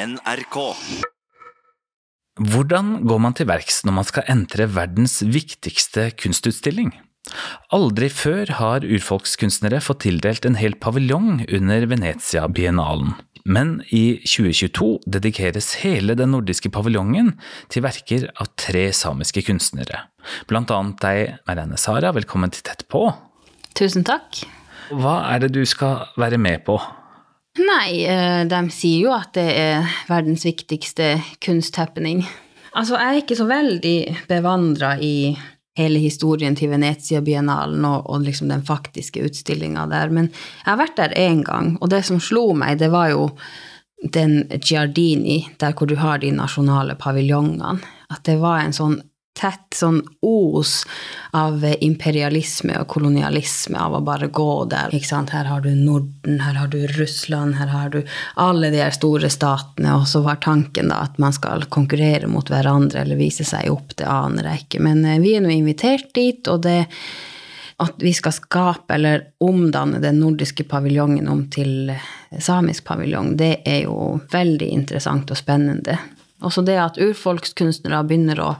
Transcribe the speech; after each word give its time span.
NRK. 0.00 0.56
Hvordan 2.40 2.92
går 3.04 3.18
man 3.20 3.34
til 3.36 3.48
verks 3.50 3.82
når 3.84 3.94
man 3.98 4.06
skal 4.08 4.28
entre 4.32 4.64
verdens 4.72 5.18
viktigste 5.20 6.06
kunstutstilling? 6.16 6.94
Aldri 7.76 8.08
før 8.08 8.48
har 8.56 8.86
urfolkskunstnere 8.86 9.82
fått 9.84 10.06
tildelt 10.06 10.46
en 10.48 10.56
hel 10.56 10.78
paviljong 10.80 11.42
under 11.52 11.84
Venezia-biennalen. 11.90 13.12
Men 13.44 13.74
i 13.92 14.20
2022 14.24 14.88
dedikeres 15.16 15.74
hele 15.82 16.16
den 16.16 16.32
nordiske 16.32 16.72
paviljongen 16.72 17.34
til 17.72 17.84
verker 17.84 18.28
av 18.40 18.48
tre 18.60 18.86
samiske 18.96 19.44
kunstnere. 19.48 20.06
Blant 20.48 20.72
annet 20.72 21.04
deg, 21.04 21.36
Marianne 21.48 21.80
Sara, 21.80 22.14
velkommen 22.16 22.52
til 22.54 22.64
Tett 22.64 22.86
på. 22.88 23.04
Tusen 23.76 24.06
takk. 24.08 24.42
Hva 24.90 25.20
er 25.34 25.44
det 25.44 25.52
du 25.58 25.62
skal 25.68 26.08
være 26.20 26.40
med 26.40 26.64
på? 26.64 26.80
Nei, 27.58 28.04
eh, 28.06 28.46
de 28.46 28.60
sier 28.70 29.08
jo 29.08 29.14
at 29.14 29.32
det 29.34 29.48
er 29.58 29.88
verdens 30.08 30.44
viktigste 30.46 31.16
kunsthappening. 31.42 32.22
Altså, 32.78 32.94
jeg 32.94 33.08
er 33.08 33.24
ikke 33.24 33.38
så 33.40 33.46
veldig 33.50 33.96
bevandra 34.30 34.92
i 35.02 35.34
hele 35.78 35.98
historien 36.02 36.54
til 36.58 36.70
Venezia-biennalen 36.70 37.84
og, 37.88 38.06
og, 38.06 38.22
liksom 38.26 38.50
den 38.52 38.62
faktiske 38.66 39.22
utstillinga 39.26 39.86
der, 39.90 40.12
men 40.14 40.30
jeg 40.30 40.68
har 40.68 40.78
vært 40.78 40.98
der 40.98 41.16
én 41.18 41.42
gang, 41.46 41.74
og 41.80 41.90
det 41.90 42.04
som 42.06 42.20
slo 42.22 42.50
meg, 42.58 42.78
det 42.78 42.90
var 42.92 43.10
jo 43.14 43.28
den 44.14 44.44
Giardini, 44.62 45.42
der 45.60 45.74
hvor 45.76 45.90
du 45.90 45.96
har 46.00 46.22
de 46.22 46.30
nasjonale 46.32 46.94
paviljongene. 47.00 47.78
At 48.10 48.24
det 48.26 48.38
var 48.40 48.62
en 48.62 48.74
sånn 48.74 48.96
tett 49.40 49.76
sånn 49.76 50.00
os 50.26 50.82
av 51.36 51.64
imperialisme 51.80 52.76
og 52.80 52.88
kolonialisme 52.92 53.78
av 53.80 53.96
å 53.96 54.02
bare 54.04 54.28
gå 54.28 54.50
der. 54.70 54.92
Ikke 54.94 55.08
sant? 55.08 55.32
Her 55.34 55.48
har 55.48 55.64
du 55.64 55.70
Norden, 55.72 56.40
her 56.44 56.58
har 56.60 56.70
du 56.72 56.78
Russland, 56.98 57.56
her 57.60 57.72
har 57.72 57.90
du 57.94 58.00
alle 58.40 58.72
de 58.74 58.82
her 58.82 58.94
store 58.94 59.30
statene, 59.32 59.96
og 59.96 60.06
så 60.10 60.22
var 60.26 60.42
tanken 60.44 60.92
da 60.92 61.02
at 61.06 61.18
man 61.22 61.34
skal 61.36 61.66
konkurrere 61.72 62.28
mot 62.30 62.50
hverandre 62.50 63.04
eller 63.04 63.20
vise 63.20 63.46
seg 63.48 63.72
opp, 63.72 63.96
det 63.96 64.08
aner 64.10 64.52
jeg 64.52 64.66
ikke. 64.66 64.84
Men 64.84 65.04
eh, 65.06 65.20
vi 65.22 65.36
er 65.36 65.44
nå 65.44 65.52
invitert 65.54 66.12
dit, 66.16 66.44
og 66.50 66.64
det 66.68 66.84
at 67.80 68.02
vi 68.04 68.12
skal 68.12 68.34
skape 68.36 68.92
eller 68.92 69.22
omdanne 69.40 70.02
den 70.02 70.18
nordiske 70.20 70.66
paviljongen 70.68 71.28
om 71.32 71.46
til 71.48 71.94
samisk 72.36 72.84
paviljong, 72.90 73.32
det 73.40 73.62
er 73.64 73.86
jo 73.86 74.18
veldig 74.32 74.68
interessant 74.68 75.32
og 75.32 75.40
spennende. 75.40 75.96
Også 76.44 76.60
det 76.64 76.76
at 76.80 77.00
urfolkskunstnere 77.00 78.02
begynner 78.08 78.42
å 78.44 78.50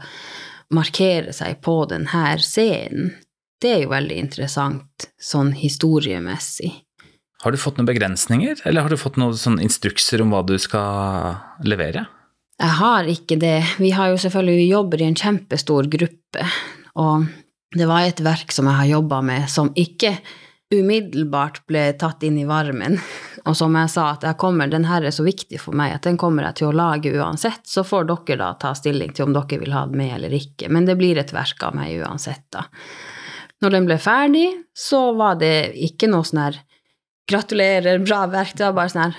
markere 0.75 1.35
seg 1.35 1.59
på 1.65 1.83
denne 1.91 2.37
scenen, 2.43 3.13
det 3.61 3.75
er 3.75 3.83
jo 3.85 3.91
veldig 3.93 4.17
interessant 4.17 5.11
sånn 5.21 5.53
historiemessig. 5.59 6.71
Har 7.45 7.53
du 7.53 7.61
fått 7.61 7.79
noen 7.79 7.89
begrensninger, 7.89 8.63
eller 8.69 8.85
har 8.85 8.93
du 8.93 9.01
fått 9.01 9.19
noen 9.21 9.61
instrukser 9.61 10.21
om 10.25 10.33
hva 10.33 10.43
du 10.47 10.57
skal 10.61 11.37
levere? 11.65 12.07
Jeg 12.61 12.77
har 12.77 13.09
ikke 13.09 13.39
det. 13.41 13.59
Vi 13.81 13.93
har 13.97 14.13
jo 14.13 14.19
selvfølgelig 14.21 14.59
vi 14.59 14.69
jobber 14.69 15.01
i 15.01 15.09
en 15.09 15.17
kjempestor 15.17 15.89
gruppe, 15.93 16.45
og 17.01 17.29
det 17.77 17.87
var 17.89 18.05
et 18.05 18.21
verk 18.25 18.53
som 18.53 18.69
jeg 18.69 18.81
har 18.81 18.91
jobba 18.97 19.21
med, 19.25 19.49
som 19.49 19.71
ikke 19.79 20.17
umiddelbart 20.71 21.65
ble 21.67 21.93
tatt 21.99 22.23
inn 22.27 22.39
i 22.39 22.47
varmen. 22.49 22.99
Og 23.49 23.57
som 23.57 23.75
jeg 23.79 23.91
sa, 23.93 24.11
at 24.15 24.27
jeg 24.27 24.39
kommer, 24.41 24.71
den 24.71 24.87
her 24.89 25.05
er 25.07 25.15
så 25.15 25.25
viktig 25.27 25.61
for 25.63 25.77
meg 25.77 25.95
at 25.97 26.07
den 26.07 26.19
kommer 26.21 26.47
jeg 26.49 26.61
til 26.61 26.71
å 26.71 26.77
lage 26.77 27.13
uansett. 27.17 27.65
Så 27.67 27.85
får 27.87 28.11
dere 28.11 28.41
da 28.43 28.51
ta 28.61 28.75
stilling 28.77 29.15
til 29.17 29.29
om 29.29 29.37
dere 29.37 29.61
vil 29.63 29.75
ha 29.75 29.87
den 29.89 29.99
med 30.01 30.15
eller 30.19 30.35
ikke. 30.37 30.69
Men 30.73 30.87
det 30.89 30.99
blir 31.01 31.19
et 31.21 31.33
verk 31.35 31.65
av 31.67 31.79
meg 31.79 31.97
uansett, 32.05 32.47
da. 32.55 32.67
Når 33.61 33.75
den 33.75 33.89
ble 33.89 33.97
ferdig, 34.01 34.47
så 34.77 35.11
var 35.17 35.41
det 35.41 35.73
ikke 35.77 36.09
noe 36.09 36.27
sånn 36.27 36.47
her 36.47 36.61
Gratulerer, 37.31 38.01
bra 38.03 38.25
verk. 38.27 38.57
Det 38.59 38.65
var 38.65 38.73
bare 38.75 38.91
sånn 38.91 39.05
her 39.05 39.19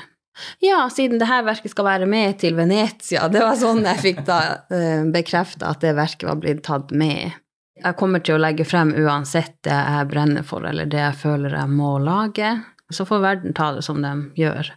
Ja, 0.63 0.79
siden 0.91 1.19
det 1.21 1.29
her 1.29 1.45
verket 1.47 1.71
skal 1.71 1.87
være 1.87 2.07
med 2.09 2.39
til 2.41 2.57
Venezia. 2.57 3.27
Det 3.31 3.43
var 3.43 3.55
sånn 3.59 3.85
jeg 3.87 4.01
fikk 4.01 4.23
da 4.27 4.39
eh, 4.73 5.05
bekrefta 5.13 5.69
at 5.71 5.83
det 5.83 5.93
verket 5.95 6.27
var 6.27 6.39
blitt 6.41 6.63
tatt 6.67 6.91
med. 6.91 7.37
Jeg 7.81 7.97
kommer 7.97 8.21
til 8.21 8.37
å 8.37 8.41
legge 8.41 8.65
frem 8.67 8.93
uansett 8.93 9.57
det 9.65 9.73
jeg 9.75 10.09
brenner 10.11 10.45
for, 10.45 10.65
eller 10.67 10.89
det 10.89 11.01
jeg 11.01 11.17
føler 11.23 11.55
jeg 11.57 11.73
må 11.73 11.95
lage. 12.03 12.53
Så 12.93 13.07
får 13.07 13.23
verden 13.23 13.57
ta 13.57 13.71
det 13.75 13.83
som 13.87 14.01
de 14.03 14.11
gjør. 14.37 14.69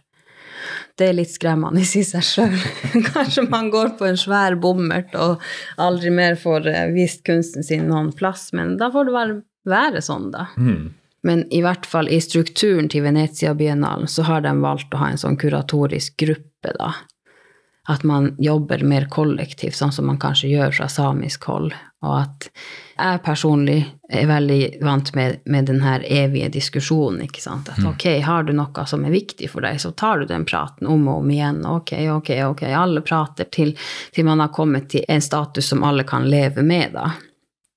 Det 0.97 1.09
er 1.09 1.17
litt 1.17 1.33
skremmende 1.33 1.83
i 1.83 2.03
seg 2.07 2.23
sjøl. 2.25 2.55
Kanskje 3.13 3.45
man 3.51 3.69
går 3.73 3.93
på 3.99 4.07
en 4.07 4.17
svær 4.17 4.55
bommert 4.57 5.13
og 5.19 5.43
aldri 5.81 6.13
mer 6.15 6.39
får 6.39 6.69
eh, 6.71 6.85
vist 6.95 7.25
kunsten 7.27 7.65
sin 7.67 7.89
noen 7.91 8.13
plass, 8.15 8.49
men 8.55 8.77
da 8.79 8.89
får 8.93 9.09
det 9.09 9.17
være, 9.17 9.39
være 9.69 10.05
sånn, 10.05 10.29
da. 10.33 10.47
Mm. 10.57 10.93
Men 11.25 11.43
i 11.53 11.59
hvert 11.65 11.85
fall 11.89 12.07
i 12.09 12.21
strukturen 12.21 12.87
til 12.89 13.03
Venezia-biennalen 13.05 14.09
så 14.09 14.25
har 14.27 14.45
de 14.45 14.53
valgt 14.61 14.93
å 14.93 15.01
ha 15.01 15.11
en 15.11 15.21
sånn 15.21 15.37
kuratorisk 15.41 16.17
gruppe, 16.21 16.73
da 16.79 16.93
at 17.87 18.03
man 18.03 18.31
jobber 18.41 18.81
mer 18.83 19.05
kollektivt, 19.13 19.75
sånn 19.77 19.93
som 19.93 20.07
man 20.09 20.17
kanskje 20.21 20.49
gjør 20.49 20.73
fra 20.73 20.87
samisk 20.89 21.45
hold. 21.49 21.73
Og 22.05 22.13
at 22.17 22.47
jeg 22.95 23.21
personlig 23.25 23.77
er 24.09 24.27
veldig 24.29 24.59
vant 24.85 25.11
med, 25.17 25.43
med 25.49 25.67
den 25.69 25.81
her 25.85 26.05
evige 26.05 26.49
diskusjonen. 26.53 27.21
ikke 27.27 27.43
sant? 27.43 27.69
At 27.69 27.81
mm. 27.81 27.91
ok, 27.91 28.05
har 28.25 28.47
du 28.47 28.53
noe 28.57 28.85
som 28.89 29.05
er 29.05 29.13
viktig 29.13 29.49
for 29.51 29.65
deg, 29.65 29.77
så 29.81 29.93
tar 29.97 30.21
du 30.21 30.29
den 30.29 30.47
praten 30.49 30.89
om 30.89 31.07
og 31.11 31.23
om 31.23 31.31
igjen. 31.33 31.61
Ok, 31.69 31.93
ok, 32.15 32.31
ok. 32.49 32.65
Alle 32.73 33.05
prater 33.05 33.49
til, 33.53 33.75
til 34.15 34.27
man 34.27 34.41
har 34.41 34.53
kommet 34.55 34.89
til 34.93 35.05
en 35.07 35.21
status 35.21 35.69
som 35.73 35.85
alle 35.85 36.07
kan 36.09 36.29
leve 36.29 36.65
med, 36.65 36.97
da. 36.97 37.11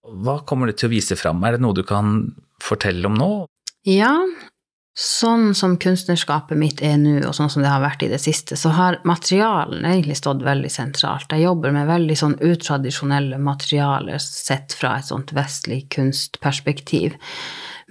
Hva 0.09 0.41
kommer 0.49 0.71
det 0.71 0.79
til 0.81 0.89
å 0.89 0.95
vise 0.95 1.17
fram? 1.21 1.43
Er 1.45 1.57
det 1.57 1.65
noe 1.65 1.77
du 1.77 1.85
kan 1.85 2.23
fortelle 2.65 3.09
om 3.11 3.17
nå? 3.17 3.33
Ja, 3.89 4.15
Sånn 4.99 5.53
som 5.55 5.77
kunstnerskapet 5.79 6.59
mitt 6.59 6.81
er 6.83 6.97
nå, 6.99 7.21
og 7.29 7.35
sånn 7.37 7.51
som 7.53 7.63
det 7.63 7.71
har 7.71 7.85
vært 7.85 8.03
i 8.03 8.09
det 8.11 8.19
siste, 8.19 8.57
så 8.59 8.73
har 8.75 8.97
materialen 9.07 9.87
egentlig 9.87 10.17
stått 10.19 10.43
veldig 10.43 10.73
sentralt. 10.75 11.31
Jeg 11.31 11.45
jobber 11.45 11.71
med 11.77 11.87
veldig 11.87 12.17
sånn 12.19 12.35
utradisjonelle 12.43 13.39
materialer 13.39 14.19
sett 14.19 14.75
fra 14.75 14.97
et 14.99 15.07
sånt 15.07 15.31
vestlig 15.39 15.85
kunstperspektiv, 15.95 17.15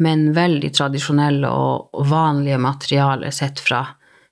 men 0.03 0.33
veldig 0.35 0.73
tradisjonelle 0.75 1.47
og 1.47 2.03
vanlige 2.11 2.59
materialer 2.59 3.31
sett 3.31 3.63
fra 3.63 3.85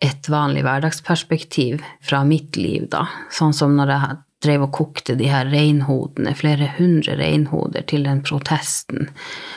et 0.03 0.27
vanlig 0.27 0.67
hverdagsperspektiv 0.67 1.79
fra 2.03 2.25
mitt 2.27 2.59
liv, 2.59 2.89
da. 2.91 3.07
Sånn 3.31 3.55
som 3.55 3.79
når 3.79 3.95
jeg 3.95 4.21
drev 4.45 4.67
og 4.67 4.73
kokte 4.75 5.15
de 5.15 5.31
her 5.31 5.47
reinhodene, 5.47 6.35
flere 6.35 6.73
hundre 6.75 7.15
reinhoder, 7.23 7.87
til 7.87 8.03
den 8.03 8.19
protesten 8.27 9.07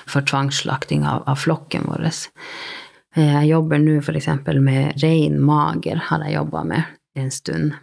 for 0.07 0.23
tvangsslakting 0.23 1.03
av, 1.03 1.27
av 1.27 1.43
flokken 1.43 1.91
vår. 1.91 2.13
Eh, 3.17 3.35
jeg 3.35 3.51
jobber 3.53 3.83
nå 3.83 3.99
f.eks. 4.03 4.31
med 4.61 5.03
rein 5.03 5.41
mager, 5.41 6.01
har 6.11 6.25
jeg 6.27 6.39
jobba 6.39 6.65
med 6.65 6.83
en 7.19 7.31
stund. 7.31 7.77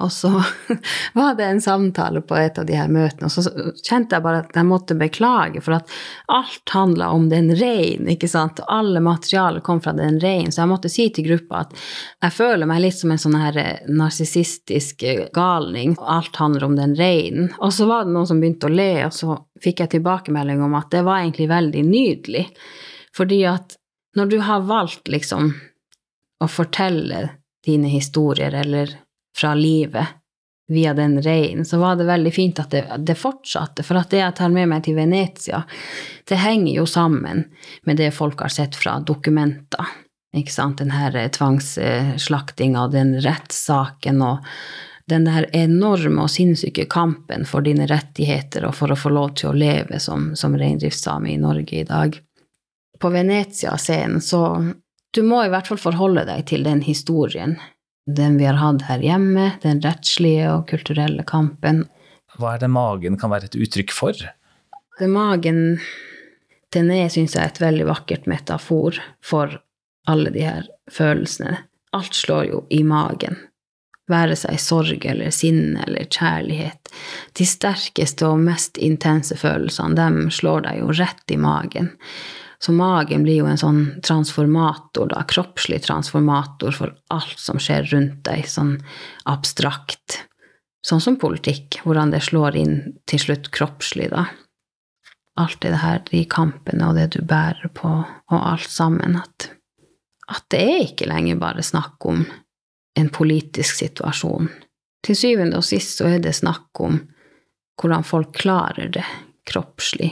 Og 0.00 0.12
så 0.12 0.30
var 1.12 1.34
det 1.34 1.44
en 1.44 1.60
samtale 1.60 2.20
på 2.20 2.36
et 2.36 2.58
av 2.58 2.66
de 2.66 2.76
her 2.76 2.88
møtene, 2.88 3.28
og 3.28 3.32
så 3.32 3.70
kjente 3.84 4.16
jeg 4.16 4.24
bare 4.24 4.42
at 4.44 4.54
jeg 4.56 4.68
måtte 4.68 4.96
beklage, 4.98 5.60
for 5.64 5.76
at 5.76 5.92
alt 6.32 6.72
handla 6.72 7.10
om 7.12 7.28
den 7.28 7.52
reinen, 7.56 8.08
ikke 8.14 8.30
sant, 8.30 8.62
alle 8.72 9.02
materialer 9.04 9.60
kom 9.64 9.82
fra 9.84 9.92
den 9.96 10.16
reinen, 10.22 10.52
så 10.52 10.62
jeg 10.64 10.72
måtte 10.72 10.92
si 10.92 11.08
til 11.12 11.28
gruppa 11.28 11.64
at 11.66 11.76
jeg 11.76 12.36
føler 12.38 12.70
meg 12.70 12.84
litt 12.86 12.96
som 12.96 13.12
en 13.12 13.20
sånn 13.20 13.36
her 13.40 13.60
eh, 13.60 13.90
narsissistisk 13.92 15.04
eh, 15.04 15.26
galning, 15.36 15.98
og 15.98 16.08
alt 16.16 16.40
handler 16.40 16.68
om 16.70 16.78
den 16.80 16.96
reinen. 16.98 17.52
Og 17.60 17.74
så 17.76 17.88
var 17.90 18.06
det 18.06 18.16
noen 18.16 18.30
som 18.30 18.40
begynte 18.40 18.70
å 18.70 18.74
le, 18.74 18.92
og 19.08 19.12
så 19.16 19.36
fikk 19.60 19.84
jeg 19.84 19.98
tilbakemelding 19.98 20.64
om 20.64 20.78
at 20.80 20.88
det 20.94 21.04
var 21.04 21.20
egentlig 21.20 21.50
veldig 21.52 21.84
nydelig, 21.90 22.46
fordi 23.16 23.44
at 23.50 23.76
når 24.16 24.26
du 24.26 24.38
har 24.42 24.64
valgt 24.66 25.08
liksom 25.08 25.52
å 26.40 26.48
fortelle 26.48 27.28
dine 27.66 27.90
historier, 27.92 28.54
eller 28.56 28.96
fra 29.36 29.54
livet, 29.54 30.16
via 30.70 30.94
den 30.94 31.22
reinen, 31.22 31.64
så 31.64 31.78
var 31.78 31.96
det 31.96 32.04
veldig 32.04 32.30
fint 32.34 32.58
at 32.62 32.70
det, 32.70 32.84
det, 32.98 33.16
fortsatte. 33.18 33.82
For 33.82 33.98
at 33.98 34.12
det 34.12 34.20
jeg 34.20 34.36
tar 34.38 34.52
med 34.54 34.68
meg 34.70 34.84
til 34.86 34.94
Venezia, 34.94 35.64
det 36.30 36.38
henger 36.38 36.76
jo 36.76 36.84
sammen 36.86 37.42
med 37.82 37.98
det 37.98 38.12
folk 38.14 38.44
har 38.44 38.52
sett 38.54 38.78
fra 38.78 39.00
dokumenter. 39.02 39.90
Ikke 40.36 40.54
sant? 40.54 40.78
Den 40.78 40.94
her 40.94 41.16
tvangsslaktinga 41.34 42.84
og 42.86 42.94
den 42.94 43.16
rettssaken 43.18 44.22
og 44.22 44.46
den 45.10 45.26
der 45.26 45.48
enorme 45.58 46.28
og 46.28 46.30
sinnssyke 46.30 46.86
kampen 46.86 47.42
for 47.50 47.66
dine 47.66 47.88
rettigheter 47.90 48.68
og 48.68 48.76
for 48.78 48.94
å 48.94 48.98
få 48.98 49.10
lov 49.10 49.34
til 49.40 49.50
å 49.50 49.56
leve 49.58 49.98
som, 49.98 50.30
som 50.38 50.54
reindriftssame 50.54 51.32
i 51.32 51.40
Norge 51.42 51.80
i 51.80 51.88
dag 51.88 52.14
på 53.00 53.10
Venezia-scenen, 53.12 54.20
så 54.20 54.72
du 55.14 55.22
må 55.26 55.42
i 55.44 55.50
hvert 55.50 55.66
fall 55.70 55.80
forholde 55.80 56.26
deg 56.28 56.44
til 56.50 56.66
den 56.66 56.82
historien. 56.86 57.56
Den 58.06 58.36
vi 58.38 58.46
har 58.46 58.58
hatt 58.60 58.84
her 58.88 59.02
hjemme, 59.04 59.52
den 59.62 59.80
rettslige 59.84 60.50
og 60.52 60.68
kulturelle 60.70 61.24
kampen. 61.26 61.84
Hva 62.38 62.54
er 62.54 62.62
det 62.62 62.70
magen 62.72 63.18
kan 63.20 63.32
være 63.32 63.50
et 63.50 63.58
uttrykk 63.58 63.94
for? 63.94 64.22
Det 65.00 65.08
magen 65.10 65.80
Den 66.70 66.86
er, 66.94 67.08
syns 67.10 67.32
jeg, 67.34 67.42
et 67.50 67.58
veldig 67.58 67.88
vakkert 67.88 68.28
metafor 68.30 69.00
for 69.26 69.56
alle 70.06 70.30
de 70.30 70.44
her 70.46 70.68
følelsene. 70.86 71.56
Alt 71.98 72.14
slår 72.14 72.44
jo 72.46 72.60
i 72.70 72.84
magen. 72.86 73.40
Være 74.06 74.36
seg 74.38 74.60
sorg 74.62 75.06
eller 75.10 75.34
sinne 75.34 75.82
eller 75.82 76.06
kjærlighet. 76.06 76.92
De 77.34 77.46
sterkeste 77.46 78.28
og 78.28 78.38
mest 78.46 78.78
intense 78.78 79.34
følelsene, 79.34 79.98
dem 79.98 80.30
slår 80.30 80.62
deg 80.68 80.78
jo 80.84 80.94
rett 80.94 81.34
i 81.34 81.40
magen. 81.42 81.90
Så 82.60 82.72
magen 82.76 83.22
blir 83.24 83.38
jo 83.40 83.46
en 83.48 83.60
sånn 83.60 83.84
transformator, 84.04 85.08
da, 85.08 85.22
kroppslig 85.28 85.80
transformator 85.86 86.74
for 86.76 86.92
alt 87.08 87.38
som 87.40 87.60
skjer 87.62 87.86
rundt 87.88 88.18
deg, 88.28 88.44
sånn 88.48 88.74
abstrakt. 89.30 90.26
Sånn 90.84 91.00
som 91.00 91.16
politikk, 91.20 91.80
hvordan 91.84 92.12
det 92.12 92.20
slår 92.24 92.58
inn 92.60 92.74
til 93.08 93.22
slutt 93.22 93.48
kroppslig, 93.56 94.10
da. 94.12 94.26
Alt 95.40 95.62
det 95.64 95.78
her, 95.80 96.02
de 96.10 96.20
kampene 96.28 96.90
og 96.90 96.98
det 97.00 97.06
du 97.14 97.22
bærer 97.24 97.72
på, 97.72 97.92
og 98.04 98.36
alt 98.38 98.68
sammen. 98.68 99.16
At, 99.16 99.48
at 100.28 100.44
det 100.52 100.60
er 100.60 100.82
ikke 100.84 101.08
lenger 101.08 101.40
bare 101.40 101.64
snakk 101.64 102.04
om 102.12 102.26
en 103.00 103.08
politisk 103.14 103.78
situasjon. 103.80 104.50
Til 105.00 105.16
syvende 105.16 105.60
og 105.60 105.64
sist 105.64 105.96
så 105.96 106.10
er 106.12 106.20
det 106.20 106.34
snakk 106.36 106.82
om 106.84 106.98
hvordan 107.80 108.04
folk 108.04 108.34
klarer 108.36 108.92
det 108.92 109.06
kroppslig 109.48 110.10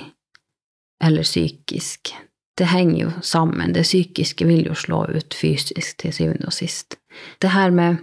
eller 1.04 1.28
psykisk. 1.28 2.14
Det 2.58 2.66
henger 2.72 2.98
jo 3.04 3.10
sammen. 3.22 3.72
Det 3.72 3.86
psykiske 3.86 4.46
vil 4.48 4.66
jo 4.66 4.74
slå 4.74 5.04
ut 5.14 5.34
fysisk 5.34 6.00
til 6.02 6.14
syvende 6.14 6.50
og 6.50 6.56
sist. 6.56 6.98
Det 7.38 7.52
her 7.54 7.70
med 7.74 8.00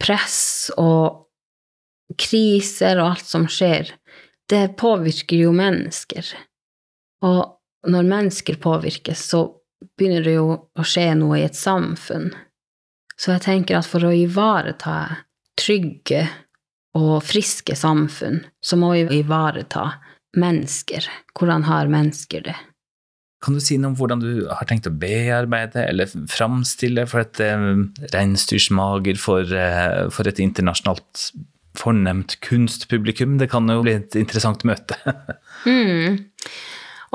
press 0.00 0.70
og 0.78 1.26
kriser 2.18 3.00
og 3.00 3.12
alt 3.14 3.26
som 3.26 3.48
skjer, 3.50 3.90
det 4.50 4.76
påvirker 4.78 5.42
jo 5.44 5.54
mennesker. 5.54 6.26
Og 7.26 7.90
når 7.90 8.06
mennesker 8.06 8.60
påvirkes, 8.62 9.24
så 9.32 9.44
begynner 9.98 10.24
det 10.26 10.36
jo 10.36 10.46
å 10.54 10.86
skje 10.86 11.10
noe 11.18 11.40
i 11.40 11.46
et 11.46 11.58
samfunn. 11.58 12.30
Så 13.20 13.34
jeg 13.34 13.44
tenker 13.44 13.78
at 13.78 13.88
for 13.88 14.06
å 14.06 14.14
ivareta 14.16 14.96
trygge 15.60 16.24
og 16.98 17.20
friske 17.24 17.76
samfunn, 17.76 18.40
så 18.64 18.78
må 18.80 18.94
vi 18.96 19.20
ivareta 19.20 19.86
mennesker. 20.36 21.06
Hvordan 21.36 21.66
har 21.68 21.90
mennesker 21.92 22.46
det? 22.48 22.56
Kan 23.40 23.56
du 23.56 23.60
si 23.64 23.78
noe 23.80 23.94
om 23.94 23.96
hvordan 23.96 24.20
du 24.20 24.32
har 24.50 24.66
tenkt 24.68 24.88
å 24.90 24.92
bearbeide 24.92 25.86
eller 25.88 26.10
framstille 26.28 27.06
for 27.08 27.22
et 27.22 27.40
eh, 27.40 27.68
reinsdyrsmager 28.12 29.16
for, 29.20 29.48
eh, 29.48 30.10
for, 30.12 30.28
et 30.28 30.42
internasjonalt 30.44 31.30
fornemt 31.78 32.36
kunstpublikum? 32.44 33.38
Det 33.40 33.48
kan 33.52 33.68
jo 33.72 33.80
bli 33.86 33.96
et 33.96 34.18
interessant 34.20 34.66
møte. 34.68 34.98
mm. 35.64 36.20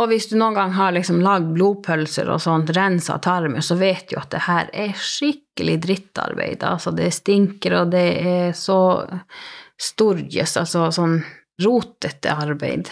Og 0.01 0.09
hvis 0.11 0.27
du 0.27 0.35
noen 0.39 0.57
gang 0.57 0.73
har 0.75 0.95
liksom 0.95 1.21
lagd 1.23 1.53
blodpølser 1.55 2.27
og 2.33 2.41
sånt, 2.43 2.73
rensa 2.75 3.15
tarmer, 3.23 3.63
så 3.63 3.77
vet 3.79 4.09
du 4.09 4.17
at 4.19 4.33
det 4.33 4.43
her 4.47 4.71
er 4.73 4.97
skikkelig 4.97 5.77
drittarbeid. 5.85 6.65
Altså, 6.67 6.91
det 6.95 7.13
stinker, 7.15 7.77
og 7.83 7.93
det 7.93 8.07
er 8.19 8.57
så 8.57 8.79
storjes, 9.79 10.57
altså 10.59 10.89
sånn 10.95 11.19
rotete 11.63 12.33
arbeid. 12.33 12.89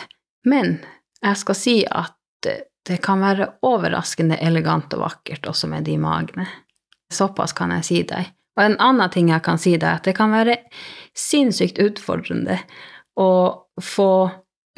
Men 0.47 0.77
jeg 1.23 1.41
skal 1.41 1.59
si 1.59 1.75
at 1.83 2.15
det 2.87 2.99
kan 3.05 3.23
være 3.23 3.49
overraskende 3.63 4.37
elegant 4.43 4.93
og 4.95 5.05
vakkert 5.05 5.47
også 5.47 5.69
med 5.71 5.87
de 5.87 5.97
magene. 6.01 6.47
Såpass 7.13 7.55
kan 7.55 7.71
jeg 7.77 7.87
si 7.87 8.01
deg. 8.09 8.31
Og 8.57 8.65
en 8.65 8.79
annen 8.83 9.09
ting 9.13 9.31
jeg 9.31 9.43
kan 9.45 9.59
si 9.61 9.75
deg, 9.77 9.87
er 9.87 10.01
at 10.01 10.07
det 10.07 10.15
kan 10.17 10.33
være 10.33 10.59
sinnssykt 11.17 11.79
utfordrende 11.81 12.59
å 13.19 13.29
få 13.81 14.13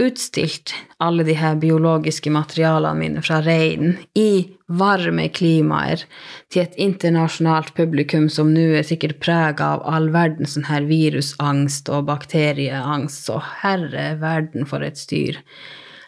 utstilt 0.01 0.73
alle 0.99 1.23
de 1.23 1.35
her 1.39 1.55
biologiske 1.55 2.31
materialene 2.33 2.99
mine 2.99 3.21
fra 3.23 3.39
reinen 3.43 3.95
i 4.19 4.43
varme 4.67 5.29
klimaer 5.31 6.03
til 6.51 6.65
et 6.65 6.75
internasjonalt 6.81 7.71
publikum 7.77 8.27
som 8.31 8.51
nå 8.51 8.65
er 8.79 8.87
sikkert 8.87 9.21
prega 9.23 9.69
av 9.77 9.85
all 9.87 10.09
verdens 10.11 10.57
sånn 10.57 10.67
her 10.67 10.87
virusangst 10.89 11.91
og 11.93 12.09
bakterieangst, 12.09 13.29
så 13.29 13.39
herre 13.63 14.15
verden 14.19 14.67
for 14.67 14.83
et 14.83 14.99
styr. 14.99 15.39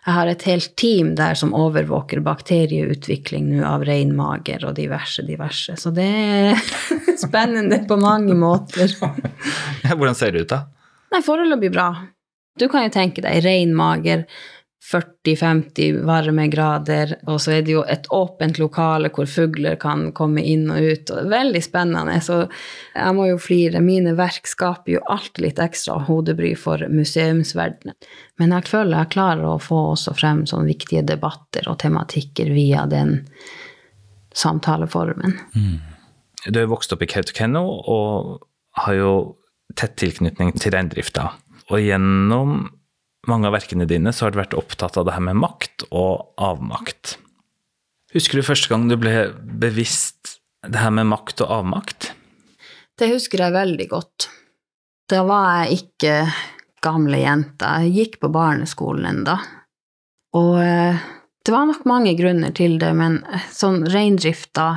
Jeg 0.08 0.16
har 0.16 0.30
et 0.32 0.44
helt 0.48 0.70
team 0.80 1.10
der 1.20 1.36
som 1.36 1.52
overvåker 1.52 2.22
bakterieutvikling 2.24 3.50
nå 3.52 3.64
av 3.68 3.82
reinmager 3.84 4.64
og 4.64 4.78
diverse, 4.78 5.26
diverse. 5.28 5.76
Så 5.76 5.92
det 5.92 6.06
er 6.08 6.62
spennende 7.26 7.82
på 7.90 7.98
mange 8.00 8.38
måter. 8.40 8.94
Hvordan 9.84 10.16
ser 10.16 10.32
det 10.32 10.46
ut, 10.46 10.54
da? 10.54 10.62
Nei, 11.12 11.20
Foreløpig 11.26 11.74
bra. 11.76 11.90
Du 12.58 12.70
kan 12.72 12.88
jo 12.88 12.94
tenke 12.96 13.22
deg 13.26 13.44
reinmager, 13.44 14.24
40-50 14.88 16.06
varmegrader, 16.08 17.18
og 17.28 17.42
så 17.44 17.58
er 17.58 17.64
det 17.68 17.74
jo 17.74 17.82
et 17.84 18.06
åpent 18.14 18.56
lokale 18.62 19.10
hvor 19.12 19.28
fugler 19.28 19.76
kan 19.82 20.06
komme 20.16 20.40
inn 20.48 20.70
og 20.72 20.80
ut. 20.80 21.10
og 21.12 21.18
det 21.18 21.26
er 21.26 21.34
Veldig 21.34 21.62
spennende. 21.66 22.16
Så 22.24 22.38
jeg 22.96 23.16
må 23.18 23.26
jo 23.28 23.40
flire. 23.42 23.82
Mine 23.84 24.14
verk 24.16 24.48
skaper 24.48 24.94
jo 24.94 25.02
alltid 25.12 25.44
litt 25.44 25.60
ekstra 25.60 25.98
hodebry 26.08 26.54
for 26.56 26.86
museumsverdenen. 26.88 27.98
Men 28.40 28.56
jeg 28.56 28.70
føler 28.72 29.02
jeg 29.02 29.14
klarer 29.18 29.44
å 29.50 29.60
få 29.60 29.82
også 29.92 30.16
frem 30.16 30.46
sånne 30.48 30.72
viktige 30.72 31.04
debatter 31.04 31.68
og 31.68 31.82
tematikker 31.84 32.54
via 32.56 32.86
den 32.88 33.20
samtaleformen. 34.38 35.36
Mm. 35.58 35.78
Du 36.48 36.62
er 36.62 36.72
vokst 36.72 36.94
opp 36.96 37.04
i 37.04 37.12
Kautokeino 37.12 37.66
og 37.92 38.48
har 38.86 38.96
jo 38.96 39.14
tett 39.76 39.98
tilknytning 40.00 40.56
til 40.56 40.72
reindrifta. 40.78 41.34
Og 41.68 41.84
gjennom 41.84 42.62
mange 43.32 43.50
av 43.50 43.56
verkene 43.56 43.88
dine 43.90 44.14
så 44.14 44.26
har 44.26 44.34
du 44.34 44.42
vært 44.42 44.58
opptatt 44.58 44.98
av 45.00 45.08
det 45.08 45.16
her 45.16 45.24
med 45.24 45.40
makt 45.40 45.88
og 45.90 46.34
avmakt. 46.42 47.18
Husker 48.16 48.40
du 48.40 48.48
første 48.48 48.72
gang 48.72 48.88
du 48.88 48.96
ble 49.00 49.30
bevisst 49.38 50.38
det 50.68 50.80
her 50.82 50.94
med 50.96 51.10
makt 51.12 51.44
og 51.46 51.54
avmakt? 51.60 52.12
Det 52.98 53.12
husker 53.12 53.44
jeg 53.44 53.56
veldig 53.56 53.88
godt. 53.92 54.30
Da 55.08 55.22
var 55.28 55.64
jeg 55.64 55.82
ikke 55.82 56.16
gamle 56.84 57.20
jenta. 57.22 57.78
Jeg 57.84 57.94
gikk 57.96 58.20
på 58.24 58.32
barneskolen 58.34 59.08
enda. 59.12 59.38
Og 60.38 60.58
eh, 60.62 61.00
det 61.46 61.54
var 61.54 61.68
nok 61.70 61.86
mange 61.88 62.14
grunner 62.18 62.52
til 62.56 62.78
det, 62.82 62.92
men 62.98 63.22
eh, 63.32 63.50
sånn 63.54 63.86
reindrifta, 63.88 64.70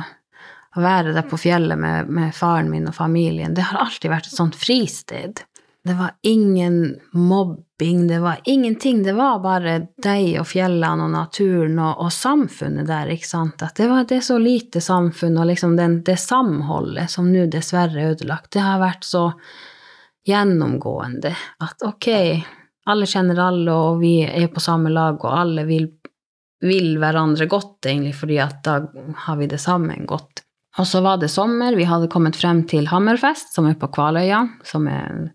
å 0.71 0.79
være 0.79 1.11
der 1.11 1.25
på 1.27 1.35
fjellet 1.35 1.75
med, 1.75 2.07
med 2.07 2.31
faren 2.35 2.69
min 2.71 2.87
og 2.87 2.95
familien, 2.95 3.51
det 3.51 3.65
har 3.67 3.81
alltid 3.81 4.07
vært 4.13 4.29
et 4.29 4.37
sånt 4.37 4.55
fristed. 4.55 5.41
Det 5.83 5.93
var 5.93 6.11
ingen 6.21 6.99
mobbing, 7.11 8.07
det 8.07 8.19
var 8.19 8.39
ingenting. 8.45 9.03
Det 9.03 9.13
var 9.13 9.39
bare 9.39 9.87
deg 10.03 10.35
og 10.39 10.45
fjellene 10.47 11.07
og 11.07 11.13
naturen 11.15 11.79
og, 11.81 12.03
og 12.05 12.11
samfunnet 12.13 12.85
der, 12.85 13.09
ikke 13.09 13.27
sant. 13.27 13.63
At 13.65 13.81
det, 13.81 13.87
var, 13.89 14.05
det 14.05 14.21
så 14.21 14.37
lite 14.37 14.81
samfunn, 14.81 15.39
og 15.41 15.49
liksom 15.49 15.73
den, 15.79 16.03
det 16.05 16.19
samholdet 16.21 17.09
som 17.09 17.31
nå 17.33 17.47
dessverre 17.49 17.97
er 17.97 18.13
ødelagt, 18.13 18.51
det 18.53 18.61
har 18.61 18.81
vært 18.81 19.09
så 19.09 19.31
gjennomgående 20.29 21.33
at 21.65 21.81
ok, 21.87 22.07
alle 22.91 23.09
kjenner 23.09 23.41
alle, 23.41 23.73
og 23.73 23.99
vi 24.03 24.19
er 24.25 24.51
på 24.53 24.61
samme 24.61 24.93
lag, 24.93 25.17
og 25.17 25.33
alle 25.33 25.65
vil, 25.65 25.89
vil 26.61 26.93
hverandre 27.01 27.49
godt, 27.49 27.79
egentlig, 27.89 28.13
fordi 28.21 28.37
at 28.43 28.61
da 28.65 28.77
har 29.25 29.41
vi 29.41 29.49
det 29.49 29.61
sammen 29.61 30.05
godt. 30.05 30.45
Og 30.79 30.87
så 30.87 31.01
var 31.03 31.19
det 31.19 31.27
sommer, 31.31 31.75
vi 31.75 31.83
hadde 31.83 32.07
kommet 32.11 32.37
frem 32.39 32.63
til 32.67 32.87
Hammerfest, 32.87 33.51
som 33.55 33.67
er 33.67 33.75
på 33.79 33.89
Kvaløya, 33.91 34.45
som 34.63 34.87
er 34.87 35.33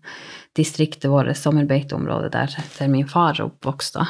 distriktet 0.57 1.11
vårt, 1.13 1.35
sommerbeiteområdet 1.37 2.31
der, 2.33 2.55
der 2.79 2.89
min 2.89 3.05
far 3.07 3.37
oppvokste. 3.43 4.07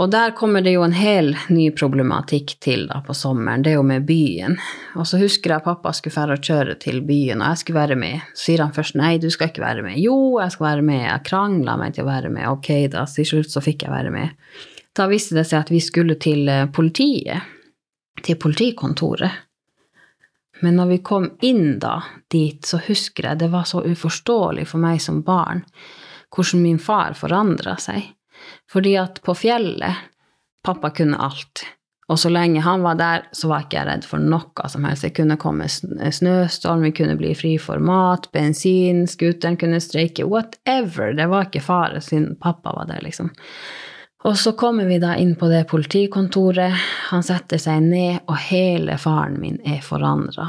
Og 0.00 0.10
der 0.10 0.32
kommer 0.34 0.64
det 0.64 0.72
jo 0.74 0.82
en 0.82 0.96
hel 0.96 1.36
ny 1.54 1.68
problematikk 1.76 2.56
til 2.64 2.88
da 2.90 2.98
på 3.04 3.14
sommeren, 3.14 3.62
det 3.62 3.74
er 3.74 3.76
jo 3.78 3.86
med 3.86 4.06
byen. 4.08 4.56
Og 4.98 5.06
så 5.06 5.20
husker 5.20 5.54
jeg 5.54 5.66
pappa 5.66 5.92
skulle 5.94 6.16
fære 6.16 6.38
og 6.38 6.48
kjøre 6.48 6.74
til 6.82 6.98
byen, 7.06 7.44
og 7.44 7.52
jeg 7.52 7.62
skulle 7.62 7.82
være 7.82 7.98
med. 8.00 8.24
Så 8.34 8.48
sier 8.48 8.64
han 8.64 8.74
først 8.74 8.98
nei, 8.98 9.12
du 9.22 9.28
skal 9.30 9.52
ikke 9.52 9.62
være 9.62 9.84
med. 9.86 10.00
Jo, 10.02 10.16
jeg 10.42 10.56
skal 10.56 10.70
være 10.70 10.86
med. 10.88 11.02
Jeg 11.04 11.26
krangla 11.28 11.76
meg 11.78 11.94
til 11.94 12.06
å 12.06 12.10
være 12.10 12.32
med. 12.34 12.48
Ok, 12.50 12.72
da. 12.90 13.06
Til 13.06 13.28
slutt 13.28 13.54
så 13.54 13.62
fikk 13.62 13.86
jeg 13.86 13.94
være 13.94 14.14
med. 14.14 14.34
Da 14.94 15.06
viste 15.10 15.38
det 15.38 15.46
seg 15.46 15.62
at 15.62 15.70
vi 15.74 15.82
skulle 15.82 16.18
til 16.22 16.48
eh, 16.50 16.66
politiet. 16.74 17.54
Til 18.24 18.38
politikontoret. 18.40 19.44
Men 20.62 20.78
når 20.78 20.86
vi 20.92 20.98
kom 21.06 21.28
inn 21.42 21.78
da 21.82 21.96
dit, 22.30 22.62
så 22.66 22.78
husker 22.86 23.30
jeg 23.30 23.42
det 23.42 23.50
var 23.52 23.66
så 23.68 23.82
uforståelig 23.82 24.68
for 24.70 24.82
meg 24.82 25.02
som 25.02 25.22
barn 25.26 25.64
hvordan 26.34 26.62
min 26.62 26.78
far 26.82 27.14
forandra 27.18 27.76
seg. 27.78 28.10
Fordi 28.70 28.96
at 28.98 29.22
på 29.22 29.34
fjellet 29.38 30.10
Pappa 30.64 30.88
kunne 30.96 31.18
alt. 31.20 31.60
Og 32.08 32.18
så 32.20 32.30
lenge 32.32 32.62
han 32.64 32.82
var 32.84 32.96
der, 32.96 33.26
så 33.32 33.48
var 33.50 33.64
ikke 33.64 33.76
jeg 33.78 33.88
redd 33.88 34.06
for 34.08 34.20
noe 34.20 34.68
som 34.72 34.84
helst. 34.88 35.04
Det 35.04 35.14
kunne 35.16 35.36
komme 35.40 35.68
snøstorm, 35.68 36.84
vi 36.84 36.92
kunne 36.96 37.16
bli 37.20 37.34
fri 37.36 37.54
for 37.60 37.80
mat, 37.84 38.30
bensin, 38.32 39.04
scooteren 39.08 39.58
kunne 39.60 39.80
streike, 39.80 40.24
whatever. 40.28 41.12
Det 41.16 41.28
var 41.32 41.48
ikke 41.48 41.64
fare 41.64 42.00
siden 42.04 42.34
pappa 42.40 42.72
var 42.76 42.88
der, 42.88 43.04
liksom. 43.04 43.28
Og 44.24 44.38
så 44.40 44.54
kommer 44.56 44.88
vi 44.88 44.96
da 45.02 45.16
inn 45.20 45.34
på 45.36 45.50
det 45.52 45.66
politikontoret. 45.68 46.72
Han 47.10 47.24
setter 47.26 47.60
seg 47.60 47.82
ned, 47.84 48.22
og 48.24 48.40
hele 48.48 48.96
faren 49.00 49.36
min 49.40 49.58
er 49.68 49.82
forandra. 49.84 50.48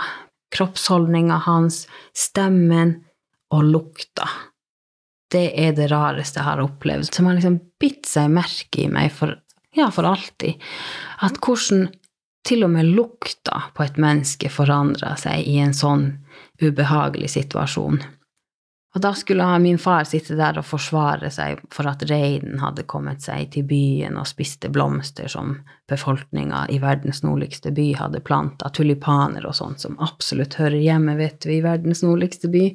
Kroppsholdninga 0.56 1.42
hans, 1.44 1.84
stemmen 2.16 2.96
og 3.52 3.68
lukta. 3.68 4.30
Det 5.32 5.50
er 5.60 5.76
det 5.76 5.90
rareste 5.92 6.40
jeg 6.40 6.48
har 6.48 6.64
opplevd. 6.64 7.12
Som 7.12 7.28
har 7.28 7.36
liksom 7.36 7.60
bitt 7.82 8.08
seg 8.08 8.32
merke 8.32 8.86
i 8.86 8.90
meg 8.92 9.12
for, 9.12 9.36
ja, 9.76 9.90
for 9.92 10.08
alltid. 10.08 10.62
At 11.28 11.42
hvordan 11.44 11.90
til 12.46 12.64
og 12.64 12.72
med 12.78 12.94
lukta 12.96 13.66
på 13.76 13.84
et 13.84 13.98
menneske 14.00 14.52
forandra 14.54 15.16
seg 15.20 15.48
i 15.50 15.58
en 15.60 15.74
sånn 15.76 16.12
ubehagelig 16.62 17.34
situasjon. 17.36 18.00
Og 18.96 19.02
da 19.04 19.12
skulle 19.14 19.46
min 19.60 19.78
far 19.82 20.06
sitte 20.08 20.38
der 20.40 20.56
og 20.62 20.66
forsvare 20.70 21.28
seg 21.34 21.60
for 21.74 21.90
at 21.92 22.06
reinen 22.08 22.62
hadde 22.64 22.86
kommet 22.88 23.26
seg 23.26 23.50
til 23.52 23.66
byen 23.68 24.16
og 24.16 24.30
spiste 24.30 24.70
blomster 24.72 25.28
som 25.32 25.58
befolkninga 25.92 26.62
i 26.72 26.80
verdens 26.80 27.20
nordligste 27.26 27.74
by 27.76 27.90
hadde 28.00 28.24
planta, 28.24 28.72
tulipaner 28.72 29.44
og 29.50 29.58
sånt 29.58 29.84
som 29.84 30.00
absolutt 30.00 30.56
hører 30.62 30.80
hjemme, 30.80 31.18
vet 31.20 31.42
du, 31.44 31.52
i 31.52 31.60
verdens 31.66 32.06
nordligste 32.08 32.48
by. 32.54 32.70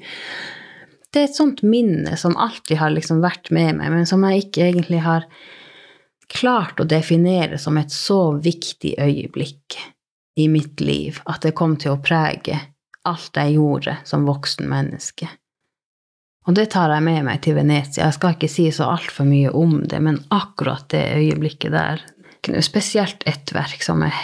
Det 1.11 1.23
er 1.23 1.31
et 1.31 1.41
sånt 1.41 1.65
minne 1.65 2.13
som 2.21 2.37
alltid 2.37 2.77
har 2.83 2.93
liksom 2.93 3.25
vært 3.25 3.49
med 3.51 3.81
meg, 3.81 3.89
men 3.97 4.07
som 4.07 4.29
jeg 4.29 4.45
ikke 4.45 4.69
egentlig 4.69 5.01
har 5.09 5.25
klart 6.31 6.85
å 6.85 6.87
definere 6.87 7.57
som 7.59 7.81
et 7.81 7.91
så 7.91 8.37
viktig 8.37 8.93
øyeblikk 9.01 9.81
i 10.37 10.53
mitt 10.53 10.85
liv 10.85 11.25
at 11.25 11.49
det 11.49 11.57
kom 11.57 11.81
til 11.81 11.97
å 11.97 12.03
prege 12.05 12.61
alt 13.09 13.41
jeg 13.41 13.57
gjorde 13.57 13.97
som 14.05 14.29
voksen 14.29 14.69
menneske. 14.69 15.27
Og 16.49 16.57
det 16.57 16.71
tar 16.73 16.93
jeg 16.95 17.05
med 17.05 17.25
meg 17.27 17.43
til 17.45 17.59
Venezia. 17.59 18.07
Jeg 18.07 18.17
skal 18.17 18.37
ikke 18.37 18.49
si 18.51 18.71
så 18.73 18.89
altfor 18.95 19.29
mye 19.29 19.53
om 19.53 19.83
det, 19.91 20.01
men 20.03 20.23
akkurat 20.33 20.89
det 20.93 21.05
øyeblikket 21.19 21.77
der 21.77 22.07
Spesielt 22.65 23.23
ett 23.29 23.53
verk 23.53 23.83
som 23.85 24.01
er 24.01 24.17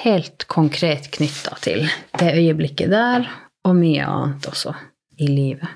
helt 0.00 0.46
konkret 0.48 1.10
knytta 1.12 1.58
til 1.60 1.82
det 2.16 2.30
øyeblikket 2.32 2.88
der, 2.88 3.28
og 3.68 3.76
mye 3.76 4.06
annet 4.08 4.48
også 4.48 4.72
i 5.20 5.28
livet. 5.28 5.68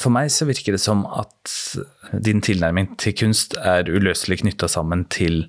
For 0.00 0.12
meg 0.14 0.30
så 0.32 0.48
virker 0.48 0.72
det 0.72 0.80
som 0.80 1.04
at 1.04 1.52
din 2.24 2.40
tilnærming 2.40 2.94
til 3.00 3.12
kunst 3.20 3.58
er 3.60 3.90
uløselig 3.92 4.40
knytta 4.40 4.70
sammen 4.72 5.04
til 5.12 5.42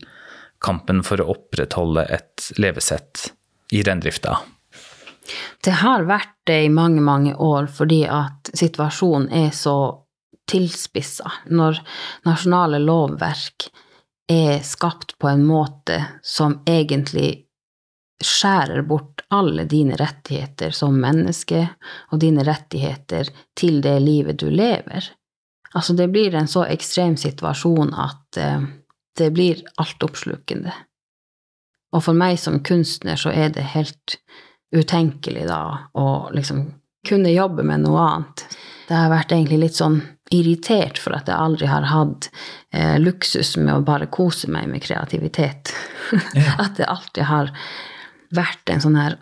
kampen 0.62 1.00
for 1.08 1.24
å 1.24 1.30
opprettholde 1.32 2.04
et 2.12 2.52
levesett 2.60 3.30
i 3.72 3.86
reindrifta. 3.88 4.36
Det 5.63 5.78
har 5.82 6.08
vært 6.10 6.36
det 6.50 6.63
i 6.66 6.74
mange, 6.74 7.01
mange 7.01 7.36
år 7.36 7.70
fordi 7.72 8.04
at 8.10 8.50
situasjonen 8.58 9.30
er 9.32 9.51
så 9.56 9.78
tilspissa. 10.51 11.32
Når 11.54 11.80
nasjonale 12.25 12.82
lovverk 12.82 13.70
er 14.32 14.60
skapt 14.66 15.18
på 15.20 15.30
en 15.30 15.46
måte 15.46 16.00
som 16.24 16.60
egentlig 16.68 17.46
skjærer 18.22 18.84
bort 18.86 19.24
alle 19.34 19.66
dine 19.66 19.96
rettigheter 19.98 20.75
som 20.75 21.00
menneske, 21.01 21.63
og 22.12 22.22
dine 22.22 22.46
rettigheter 22.46 23.32
til 23.58 23.82
det 23.82 23.98
livet 24.04 24.40
du 24.40 24.50
lever. 24.50 25.08
Altså, 25.74 25.96
det 25.98 26.10
blir 26.12 26.36
en 26.36 26.50
så 26.51 26.66
ekstrem 26.68 27.16
situasjon 27.18 27.94
at 27.96 28.40
uh, 28.40 28.63
det 29.18 29.32
blir 29.34 29.63
altoppslukende. 29.82 30.74
Og 31.96 32.04
for 32.06 32.16
meg 32.16 32.38
som 32.40 32.62
kunstner 32.63 33.20
så 33.20 33.34
er 33.34 33.51
det 33.56 33.72
helt 33.74 34.20
utenkelig 34.72 35.48
da 35.50 35.92
å 35.94 36.30
liksom 36.34 36.66
kunne 37.08 37.32
jobbe 37.34 37.63
med 37.63 37.84
noe 37.86 38.01
annet. 38.01 38.46
Det 38.88 38.98
har 38.98 39.12
vært 39.12 39.32
egentlig 39.32 39.62
litt 39.63 39.78
sånn 39.80 40.01
irritert 40.32 41.00
for 41.01 41.16
at 41.16 41.28
jeg 41.28 41.36
aldri 41.36 41.68
har 41.68 41.88
hatt 41.90 42.30
eh, 42.75 42.98
luksus 43.01 43.56
med 43.58 43.74
å 43.74 43.86
bare 43.88 44.08
kose 44.12 44.50
meg 44.51 44.70
med 44.72 44.84
kreativitet. 44.84 45.74
Yeah. 46.36 46.58
at 46.60 46.75
det 46.75 46.90
alltid 46.92 47.24
har 47.24 47.51
vært 48.36 48.68
en 48.74 48.82
sånn 48.84 48.98
her 49.00 49.13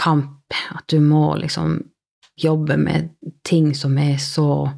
kamp, 0.00 0.54
at 0.72 0.86
du 0.88 0.96
må 1.04 1.34
liksom 1.36 1.74
jobbe 2.40 2.78
med 2.80 3.10
ting 3.44 3.74
som 3.76 3.98
er 4.00 4.16
så 4.22 4.70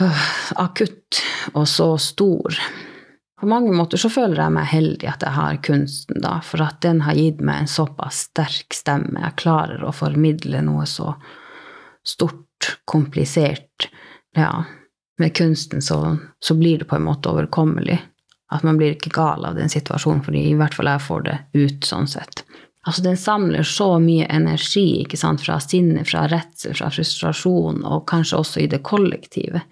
uh, 0.00 0.26
akutt 0.56 1.20
og 1.52 1.68
så 1.68 1.90
stor. 2.00 2.56
På 3.40 3.46
mange 3.46 3.72
måter 3.76 4.00
så 4.00 4.08
føler 4.08 4.38
jeg 4.40 4.52
meg 4.54 4.68
heldig 4.70 5.08
at 5.10 5.24
jeg 5.26 5.36
har 5.36 5.58
kunsten, 5.66 6.22
da, 6.24 6.38
for 6.40 6.64
at 6.64 6.80
den 6.84 7.02
har 7.04 7.18
gitt 7.18 7.42
meg 7.44 7.62
en 7.62 7.68
såpass 7.68 8.22
sterk 8.30 8.72
stemme. 8.72 9.20
Jeg 9.20 9.36
klarer 9.42 9.84
å 9.84 9.92
formidle 9.92 10.62
noe 10.64 10.86
så 10.88 11.12
stort, 12.06 12.78
komplisert. 12.88 13.90
Ja, 14.36 14.64
med 15.20 15.34
kunsten 15.36 15.84
så, 15.84 16.16
så 16.40 16.56
blir 16.56 16.80
det 16.80 16.88
på 16.88 16.96
en 16.96 17.04
måte 17.04 17.28
overkommelig. 17.28 17.98
At 18.52 18.64
man 18.64 18.78
blir 18.80 18.94
ikke 18.94 19.12
gal 19.12 19.44
av 19.44 19.58
den 19.58 19.68
situasjonen, 19.68 20.22
fordi 20.24 20.46
i 20.48 20.56
hvert 20.56 20.76
fall 20.76 20.88
jeg 20.88 21.04
får 21.04 21.26
det 21.26 21.36
ut 21.58 21.88
sånn 21.88 22.08
sett. 22.08 22.44
Altså, 22.86 23.02
den 23.02 23.18
samler 23.18 23.66
så 23.66 23.96
mye 23.98 24.28
energi 24.30 25.02
ikke 25.02 25.18
sant, 25.18 25.42
fra 25.42 25.58
sinne, 25.60 26.06
fra 26.06 26.24
redsel, 26.30 26.72
fra 26.78 26.88
frustrasjon, 26.94 27.82
og 27.84 28.06
kanskje 28.08 28.40
også 28.40 28.62
i 28.62 28.68
det 28.70 28.80
kollektive, 28.86 29.64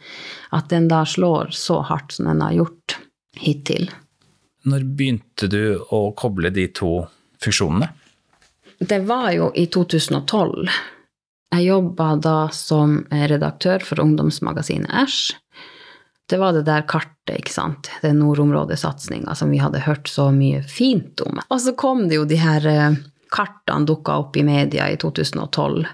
at 0.52 0.68
den 0.75 0.90
da 0.90 1.04
slår 1.06 1.54
så 1.54 1.78
hardt 1.87 2.16
som 2.16 2.28
den 2.28 2.42
har 2.42 2.56
gjort 2.59 2.99
hittil. 3.40 3.90
Når 4.64 4.84
begynte 4.96 5.48
du 5.50 5.76
å 5.92 6.06
koble 6.16 6.50
de 6.54 6.66
to 6.72 7.04
funksjonene? 7.44 7.90
Det 8.78 9.00
var 9.06 9.30
jo 9.36 9.50
i 9.54 9.66
2012. 9.70 10.68
Jeg 11.54 11.66
jobba 11.68 12.14
da 12.18 12.38
som 12.50 13.02
redaktør 13.10 13.84
for 13.86 14.02
ungdomsmagasinet 14.02 14.90
Æsj. 14.90 15.34
Det 16.26 16.38
var 16.40 16.54
det 16.56 16.64
der 16.66 16.86
kartet, 16.88 17.36
ikke 17.36 17.52
sant, 17.52 17.90
den 18.02 18.18
nordområdesatsinga 18.22 19.34
som 19.36 19.52
vi 19.52 19.60
hadde 19.60 19.84
hørt 19.84 20.08
så 20.08 20.30
mye 20.32 20.62
fint 20.64 21.20
om. 21.20 21.42
Og 21.48 21.60
så 21.60 21.74
kom 21.76 22.06
det 22.08 22.16
jo 22.16 22.24
de 22.28 22.38
her 22.40 22.66
eh, 22.66 22.96
kartene 23.32 23.86
dukka 23.88 24.16
opp 24.22 24.38
i 24.40 24.46
media 24.46 24.88
i 24.90 24.96
2012. 25.00 25.84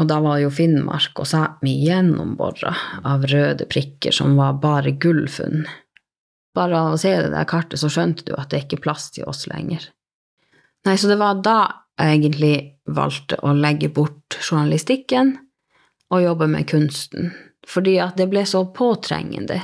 Og 0.00 0.08
da 0.08 0.18
var 0.24 0.38
jo 0.40 0.52
Finnmark 0.52 1.20
og 1.20 1.28
Sápmi 1.28 1.74
gjennombora 1.84 2.74
av 3.08 3.24
røde 3.28 3.66
prikker 3.68 4.14
som 4.14 4.36
var 4.38 4.60
bare 4.62 4.94
gullfunn. 5.00 5.64
Bare 6.56 6.78
av 6.78 6.94
å 6.94 6.98
se 6.98 7.12
det 7.14 7.30
der 7.32 7.48
kartet, 7.48 7.78
så 7.80 7.90
skjønte 7.92 8.26
du 8.26 8.34
at 8.38 8.50
det 8.50 8.64
ikke 8.64 8.80
er 8.80 8.86
plass 8.88 9.10
til 9.14 9.28
oss 9.30 9.46
lenger. 9.50 9.84
Nei, 10.86 10.96
så 10.98 11.10
det 11.10 11.20
var 11.20 11.42
da 11.44 11.58
jeg 12.00 12.16
egentlig 12.16 12.54
valgte 12.90 13.38
å 13.44 13.52
legge 13.54 13.90
bort 13.92 14.38
journalistikken 14.40 15.34
og 16.10 16.24
jobbe 16.24 16.48
med 16.50 16.66
kunsten. 16.70 17.30
Fordi 17.68 17.98
at 18.02 18.16
det 18.18 18.30
ble 18.32 18.42
så 18.48 18.64
påtrengende. 18.74 19.60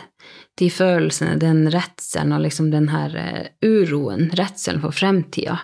De 0.61 0.69
følelsene, 0.73 1.39
den 1.41 1.67
redselen 1.73 2.35
og 2.37 2.45
liksom 2.45 2.69
den 2.73 2.91
her 2.93 3.17
eh, 3.19 3.49
uroen, 3.65 4.29
redselen 4.37 4.83
for 4.85 4.95
fremtida. 4.95 5.59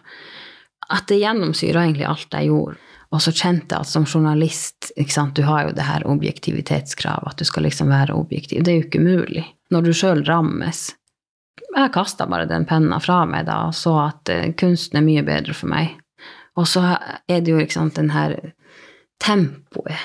At 0.93 1.07
det 1.13 1.21
gjennomsyra 1.23 1.85
egentlig 1.85 2.09
alt 2.09 2.35
jeg 2.35 2.51
gjorde. 2.51 2.81
Og 3.13 3.21
så 3.21 3.35
kjente 3.37 3.77
jeg 3.77 3.85
at 3.85 3.91
som 3.91 4.07
journalist, 4.09 4.89
sant, 5.13 5.37
du 5.37 5.45
har 5.45 5.67
jo 5.67 5.75
det 5.77 5.85
her 5.85 6.07
objektivitetskravet, 6.09 7.35
at 7.35 7.43
du 7.43 7.45
skal 7.45 7.67
liksom 7.69 7.93
være 7.93 8.17
objektiv. 8.17 8.65
Det 8.65 8.73
er 8.73 8.79
jo 8.81 8.87
ikke 8.87 9.05
mulig. 9.05 9.45
Når 9.73 9.85
du 9.85 9.93
sjøl 9.97 10.23
rammes, 10.25 10.87
jeg 11.73 11.93
kasta 11.95 12.27
bare 12.29 12.49
den 12.49 12.65
penna 12.69 12.99
fra 13.01 13.23
meg 13.29 13.47
da 13.49 13.67
og 13.69 13.77
så 13.77 13.97
at 14.07 14.33
uh, 14.33 14.49
kunsten 14.59 15.01
er 15.01 15.07
mye 15.07 15.25
bedre 15.27 15.57
for 15.57 15.73
meg. 15.73 15.99
Og 16.61 16.69
så 16.69 16.83
er 16.93 17.41
det 17.41 17.53
jo 17.53 17.61
ikke 17.63 17.79
sant, 17.79 17.97
den 17.97 18.13
her 18.13 18.35
tempoet 19.23 19.97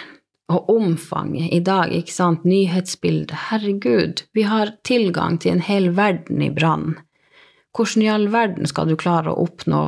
og 0.47 0.69
omfanget 0.71 1.51
i 1.51 1.59
dag, 1.59 1.91
ikke 1.91 2.13
sant, 2.13 2.45
nyhetsbildet. 2.47 3.49
Herregud, 3.49 4.23
vi 4.33 4.45
har 4.47 4.77
tilgang 4.87 5.35
til 5.43 5.57
en 5.57 5.65
hel 5.65 5.89
verden 5.97 6.43
i 6.45 6.51
brann. 6.53 6.95
Hvordan 7.75 8.03
i 8.05 8.09
all 8.09 8.29
verden 8.33 8.69
skal 8.69 8.87
du 8.89 8.95
klare 8.97 9.33
å 9.33 9.43
oppnå 9.43 9.81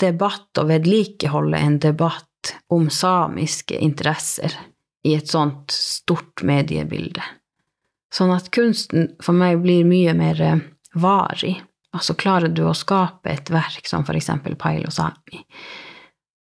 debatt 0.00 0.60
og 0.60 0.70
vedlikeholde 0.70 1.58
en 1.58 1.80
debatt 1.82 2.54
om 2.72 2.86
samiske 2.92 3.76
interesser 3.82 4.54
i 5.04 5.16
et 5.18 5.28
sånt 5.28 5.74
stort 5.74 6.44
mediebilde? 6.46 7.24
Sånn 8.14 8.30
at 8.30 8.52
kunsten 8.54 9.10
for 9.24 9.34
meg 9.36 9.58
blir 9.64 9.82
mye 9.88 10.14
mer 10.14 10.40
eh, 10.40 10.62
varig. 10.94 11.56
Altså 11.94 12.16
klarer 12.18 12.50
du 12.50 12.64
å 12.66 12.74
skape 12.74 13.30
et 13.30 13.50
verk 13.54 13.86
som 13.86 14.06
eksempel 14.08 14.56
Pailo 14.58 14.90
Sami, 14.90 15.44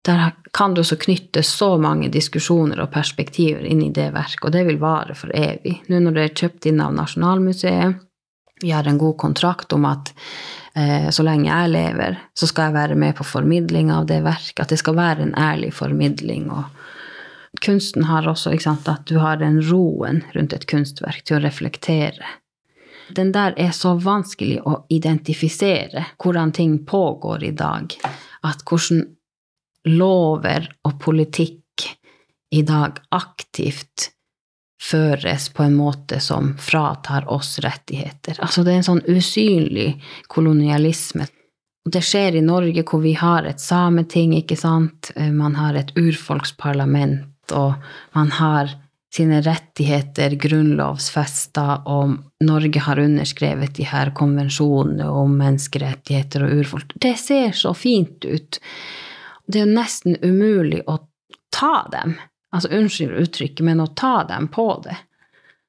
der 0.03 0.33
kan 0.51 0.73
du 0.73 0.81
også 0.81 0.97
knytte 0.99 1.43
så 1.47 1.77
mange 1.79 2.09
diskusjoner 2.11 2.81
og 2.83 2.91
perspektiver 2.91 3.63
inn 3.63 3.85
i 3.85 3.91
det 3.93 4.09
verket, 4.11 4.43
og 4.43 4.51
det 4.51 4.65
vil 4.67 4.81
vare 4.81 5.15
for 5.15 5.31
evig. 5.35 5.77
Nå 5.87 6.01
når 6.03 6.17
det 6.17 6.25
er 6.25 6.41
kjøpt 6.41 6.67
inn 6.67 6.81
av 6.83 6.91
Nasjonalmuseet, 6.97 8.01
vi 8.63 8.71
har 8.71 8.87
en 8.87 8.99
god 8.99 9.17
kontrakt 9.19 9.73
om 9.75 9.87
at 9.87 10.11
eh, 10.75 11.09
så 11.11 11.23
lenge 11.23 11.49
jeg 11.49 11.71
lever, 11.71 12.19
så 12.35 12.47
skal 12.47 12.69
jeg 12.69 12.77
være 12.77 12.99
med 12.99 13.15
på 13.17 13.25
formidling 13.27 13.91
av 13.91 14.07
det 14.11 14.21
verket, 14.23 14.59
at 14.63 14.75
det 14.75 14.79
skal 14.83 14.99
være 14.99 15.25
en 15.25 15.35
ærlig 15.39 15.73
formidling. 15.75 16.51
og 16.51 17.63
Kunsten 17.63 18.07
har 18.07 18.27
også 18.27 18.55
sant, 18.63 18.87
at 18.87 19.07
du 19.07 19.19
har 19.23 19.39
den 19.39 19.61
roen 19.63 20.23
rundt 20.35 20.55
et 20.55 20.67
kunstverk 20.67 21.23
til 21.23 21.39
å 21.39 21.43
reflektere 21.43 22.39
den 23.15 23.31
der 23.35 23.55
er 23.59 23.71
så 23.75 23.95
vanskelig 23.99 24.61
å 24.67 24.83
identifisere 24.93 26.05
hvordan 26.21 26.51
ting 26.55 26.79
pågår 26.85 27.43
i 27.43 27.51
dag. 27.57 27.93
At 28.43 28.63
hvordan 28.67 29.05
lover 29.93 30.67
og 30.87 30.99
politikk 31.01 31.87
i 32.53 32.61
dag 32.61 32.99
aktivt 33.11 34.09
føres 34.83 35.49
på 35.55 35.63
en 35.63 35.75
måte 35.75 36.19
som 36.19 36.53
fratar 36.59 37.29
oss 37.31 37.57
rettigheter. 37.63 38.37
Altså 38.43 38.63
det 38.63 38.73
er 38.73 38.81
en 38.81 38.89
sånn 38.89 39.05
usynlig 39.07 39.93
kolonialisme. 40.27 41.27
Det 41.83 42.03
skjer 42.03 42.39
i 42.39 42.43
Norge 42.43 42.83
hvor 42.87 43.01
vi 43.03 43.13
har 43.19 43.47
et 43.47 43.59
sameting, 43.59 44.35
ikke 44.39 44.57
sant. 44.59 45.11
Man 45.15 45.55
har 45.59 45.75
et 45.79 45.91
urfolksparlament, 45.99 47.51
og 47.51 47.75
man 48.15 48.31
har 48.39 48.71
sine 49.13 49.41
rettigheter 49.45 50.29
grunnlovfesta, 50.41 51.83
og 51.85 52.15
Norge 52.41 52.81
har 52.81 52.99
underskrevet 52.99 53.75
de 53.77 53.85
her 53.85 54.09
konvensjonene 54.17 55.05
om 55.05 55.35
menneskerettigheter 55.37 56.47
og 56.47 56.61
urfolk. 56.63 56.95
Det 56.95 57.13
ser 57.21 57.53
så 57.57 57.75
fint 57.77 58.25
ut. 58.25 58.57
Det 59.45 59.61
er 59.61 59.69
nesten 59.69 60.17
umulig 60.23 60.81
å 60.89 60.97
ta 61.53 61.85
dem. 61.93 62.15
Altså 62.53 62.71
unnskyld 62.73 63.13
uttrykket, 63.21 63.61
men 63.65 63.83
å 63.83 63.91
ta 63.93 64.23
dem 64.29 64.49
på 64.53 64.67
det. 64.85 64.97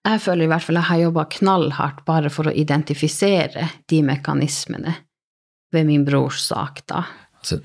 Jeg 0.04 0.20
føler 0.20 0.44
i 0.44 0.52
hvert 0.52 0.64
fall 0.64 0.80
jeg 0.80 0.88
har 0.88 1.04
jobba 1.06 1.28
knallhardt 1.36 2.02
bare 2.08 2.32
for 2.32 2.48
å 2.48 2.52
identifisere 2.52 3.68
de 3.88 4.02
mekanismene 4.04 4.92
ved 5.72 5.88
min 5.88 6.04
brors 6.04 6.42
sak, 6.44 6.84
da. 6.88 7.04
Altså 7.40 7.60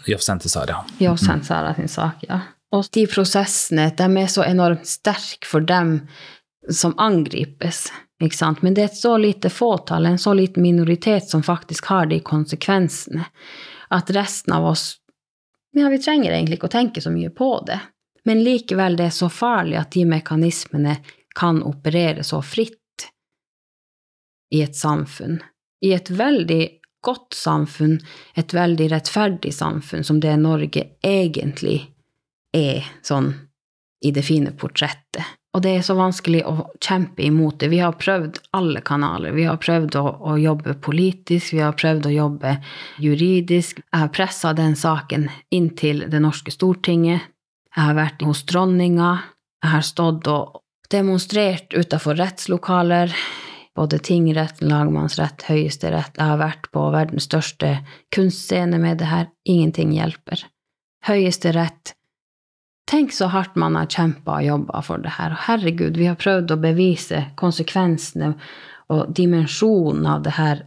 Sara. 0.49 0.83
Jovsente 0.99 1.47
Sara 1.47 1.75
sin 1.75 1.91
sak, 1.91 2.23
ja. 2.27 2.39
Og 2.75 2.85
de 2.93 3.05
prosessene, 3.09 3.87
de 3.97 4.07
er 4.21 4.29
så 4.29 4.43
enormt 4.45 4.85
sterke 4.87 5.47
for 5.49 5.65
dem 5.65 6.03
som 6.69 6.93
angripes, 7.01 7.87
ikke 8.21 8.35
sant. 8.35 8.61
Men 8.61 8.75
det 8.77 8.83
er 8.83 8.91
et 8.91 8.99
så 8.99 9.15
lite 9.17 9.49
fåtall, 9.49 10.05
en 10.05 10.21
så 10.21 10.35
liten 10.37 10.63
minoritet 10.63 11.29
som 11.29 11.43
faktisk 11.43 11.89
har 11.89 12.09
de 12.11 12.19
konsekvensene, 12.19 13.25
at 13.89 14.11
resten 14.13 14.53
av 14.53 14.71
oss 14.73 14.95
Ja, 15.71 15.85
vi 15.89 15.99
trenger 16.01 16.33
egentlig 16.33 16.57
ikke 16.57 16.65
å 16.65 16.73
tenke 16.73 17.01
så 17.01 17.11
mye 17.13 17.29
på 17.29 17.47
det. 17.67 17.77
Men 18.25 18.41
likevel, 18.43 18.95
det 18.97 19.05
er 19.05 19.13
så 19.13 19.27
farlig 19.29 19.77
at 19.77 19.91
de 19.93 20.01
mekanismene 20.09 20.95
kan 21.37 21.61
operere 21.63 22.23
så 22.25 22.41
fritt 22.41 23.05
i 24.49 24.63
et 24.65 24.75
samfunn. 24.75 25.37
I 25.85 25.93
et 25.93 26.09
veldig 26.09 26.63
godt 27.05 27.37
samfunn, 27.37 27.99
et 28.33 28.53
veldig 28.53 28.89
rettferdig 28.91 29.53
samfunn 29.53 30.03
som 30.03 30.19
det 30.19 30.33
Norge 30.41 30.87
egentlig 31.05 31.83
er, 32.55 32.87
sånn 33.05 33.33
i 34.05 34.11
det 34.15 34.23
fine 34.23 34.53
portrettet. 34.55 35.35
Og 35.57 35.63
det 35.65 35.71
er 35.79 35.81
så 35.85 35.95
vanskelig 35.97 36.43
å 36.45 36.53
kjempe 36.77 37.23
imot 37.25 37.57
det. 37.59 37.71
Vi 37.71 37.79
har 37.81 37.95
prøvd 37.97 38.37
alle 38.55 38.83
kanaler. 38.85 39.33
Vi 39.33 39.47
har 39.49 39.57
prøvd 39.57 39.97
å, 39.97 40.03
å 40.31 40.35
jobbe 40.37 40.75
politisk, 40.77 41.55
vi 41.57 41.63
har 41.63 41.73
prøvd 41.77 42.05
å 42.05 42.13
jobbe 42.13 42.53
juridisk. 43.01 43.81
Jeg 43.81 44.03
har 44.03 44.13
pressa 44.13 44.53
den 44.53 44.77
saken 44.77 45.27
inn 45.49 45.71
til 45.79 46.05
det 46.11 46.21
norske 46.21 46.53
Stortinget. 46.53 47.25
Jeg 47.73 47.81
har 47.81 47.97
vært 47.97 48.23
hos 48.27 48.45
dronninga. 48.45 49.11
Jeg 49.63 49.73
har 49.73 49.85
stått 49.85 50.29
og 50.29 50.61
demonstrert 50.93 51.73
utafor 51.73 52.21
rettslokaler. 52.21 53.13
Både 53.75 53.97
tingrett, 54.05 54.61
lagmannsrett, 54.61 55.47
høyesterett. 55.49 56.13
Jeg 56.13 56.29
har 56.29 56.39
vært 56.41 56.69
på 56.75 56.87
verdens 56.93 57.25
største 57.25 57.79
kunstscene 58.13 58.77
med 58.81 59.01
det 59.01 59.09
her. 59.09 59.31
Ingenting 59.49 59.95
hjelper. 59.97 60.45
Høyesterett 61.09 61.95
Tenk 62.89 63.13
så 63.13 63.27
hardt 63.29 63.53
man 63.59 63.75
har 63.77 63.85
kjempa 63.85 64.39
og 64.39 64.45
jobba 64.47 64.79
for 64.81 65.01
det 65.03 65.11
her. 65.19 65.35
Og 65.35 65.43
herregud, 65.45 65.97
vi 65.97 66.07
har 66.09 66.17
prøvd 66.17 66.55
å 66.55 66.61
bevise 66.61 67.21
konsekvensene 67.37 68.31
og 68.89 69.11
dimensjonen 69.13 70.07
av 70.09 70.23
det 70.25 70.33
her 70.39 70.63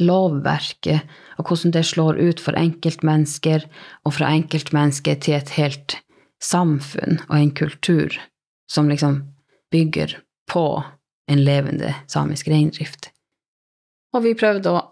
lovverket, 0.00 1.04
og 1.36 1.50
hvordan 1.50 1.74
det 1.74 1.82
slår 1.84 2.20
ut 2.22 2.40
for 2.40 2.56
enkeltmennesker, 2.56 3.66
og 4.06 4.14
fra 4.16 4.30
enkeltmennesker 4.38 5.18
til 5.20 5.36
et 5.36 5.52
helt 5.58 5.98
samfunn 6.40 7.20
og 7.26 7.36
en 7.36 7.52
kultur 7.60 8.16
som 8.70 8.88
liksom 8.88 9.20
bygger 9.74 10.16
på 10.48 10.64
en 11.28 11.44
levende 11.44 11.92
samisk 12.08 12.48
reindrift. 12.48 13.10
Og 14.16 14.24
vi 14.24 14.32
prøvde 14.38 14.72
å 14.72 14.86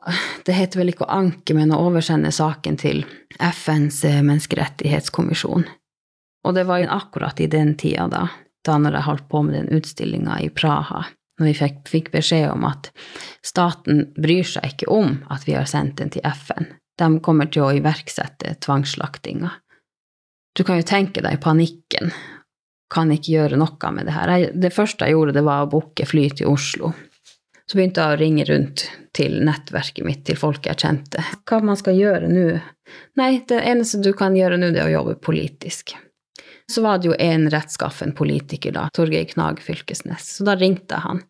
Det 0.45 0.54
heter 0.54 0.78
vel 0.78 0.92
ikke 0.92 1.06
å 1.09 1.14
anke, 1.16 1.56
men 1.56 1.73
å 1.75 1.80
oversende 1.88 2.30
saken 2.30 2.76
til 2.78 3.00
FNs 3.40 4.04
menneskerettighetskommisjon. 4.04 5.64
Og 6.46 6.54
det 6.54 6.66
var 6.68 6.84
akkurat 6.94 7.40
i 7.42 7.48
den 7.50 7.74
tida, 7.74 8.06
da, 8.08 8.28
da 8.64 8.78
når 8.78 8.98
jeg 8.98 9.08
holdt 9.08 9.28
på 9.32 9.42
med 9.42 9.56
den 9.58 9.70
utstillinga 9.74 10.38
i 10.44 10.50
Praha, 10.54 11.02
når 11.40 11.50
vi 11.50 11.54
fikk, 11.58 11.80
fikk, 11.90 12.10
beskjed 12.14 12.48
om 12.52 12.64
at 12.68 12.92
staten 13.44 14.06
bryr 14.16 14.46
seg 14.46 14.70
ikke 14.72 14.88
om 14.92 15.18
at 15.32 15.44
vi 15.48 15.56
har 15.58 15.66
sendt 15.68 15.98
den 16.00 16.12
til 16.14 16.24
FN. 16.30 16.70
De 16.96 17.08
kommer 17.20 17.50
til 17.52 17.66
å 17.66 17.72
iverksette 17.76 18.54
tvangsslaktinga. 18.64 19.50
Du 20.56 20.62
kan 20.64 20.78
jo 20.80 20.86
tenke 20.88 21.20
deg 21.20 21.42
panikken. 21.44 22.14
Kan 22.92 23.10
ikke 23.12 23.34
gjøre 23.34 23.58
noe 23.60 23.90
med 23.92 24.08
det 24.08 24.14
her. 24.14 24.32
Det 24.54 24.72
første 24.72 25.04
jeg 25.04 25.16
gjorde, 25.16 25.34
det 25.36 25.44
var 25.44 25.66
å 25.66 25.70
booke 25.74 26.06
fly 26.08 26.30
til 26.38 26.54
Oslo. 26.54 26.94
Så 27.66 27.76
begynte 27.76 28.00
jeg 28.00 28.14
å 28.14 28.20
ringe 28.20 28.46
rundt 28.46 28.86
til 29.16 29.40
nettverket 29.44 30.06
mitt, 30.06 30.22
til 30.24 30.38
folk 30.38 30.68
jeg 30.70 30.78
kjente. 30.78 31.24
Hva 31.44 31.58
man 31.66 31.76
skal 31.76 31.98
gjøre 31.98 32.30
nå? 32.30 32.48
Nei, 33.18 33.30
det 33.50 33.58
eneste 33.66 34.00
du 34.00 34.12
kan 34.16 34.38
gjøre 34.38 34.60
nå, 34.60 34.70
det 34.72 34.84
er 34.84 34.92
å 34.92 34.98
jobbe 35.00 35.18
politisk. 35.18 35.96
Så 36.73 36.82
var 36.82 36.99
det 36.99 37.08
jo 37.11 37.14
en 37.18 37.50
rettskaffen 37.50 38.12
politiker, 38.12 38.73
da, 38.75 38.88
Torgeir 38.94 39.25
Knag 39.30 39.61
Fylkesnes, 39.62 40.37
så 40.37 40.46
da 40.49 40.56
ringte 40.58 40.96
jeg 40.96 41.04
han. 41.04 41.23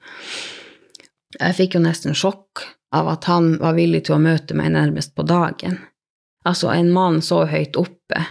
Jeg 1.37 1.57
fikk 1.59 1.77
jo 1.77 1.83
nesten 1.85 2.17
sjokk 2.17 2.65
av 2.97 3.11
at 3.13 3.29
han 3.29 3.57
var 3.61 3.77
villig 3.77 4.07
til 4.07 4.17
å 4.17 4.23
møte 4.23 4.57
meg 4.57 4.73
nærmest 4.73 5.13
på 5.17 5.27
dagen. 5.29 5.77
Altså 6.47 6.71
en 6.73 6.89
mann 6.95 7.21
så 7.25 7.43
høyt 7.51 7.77
oppe, 7.77 8.23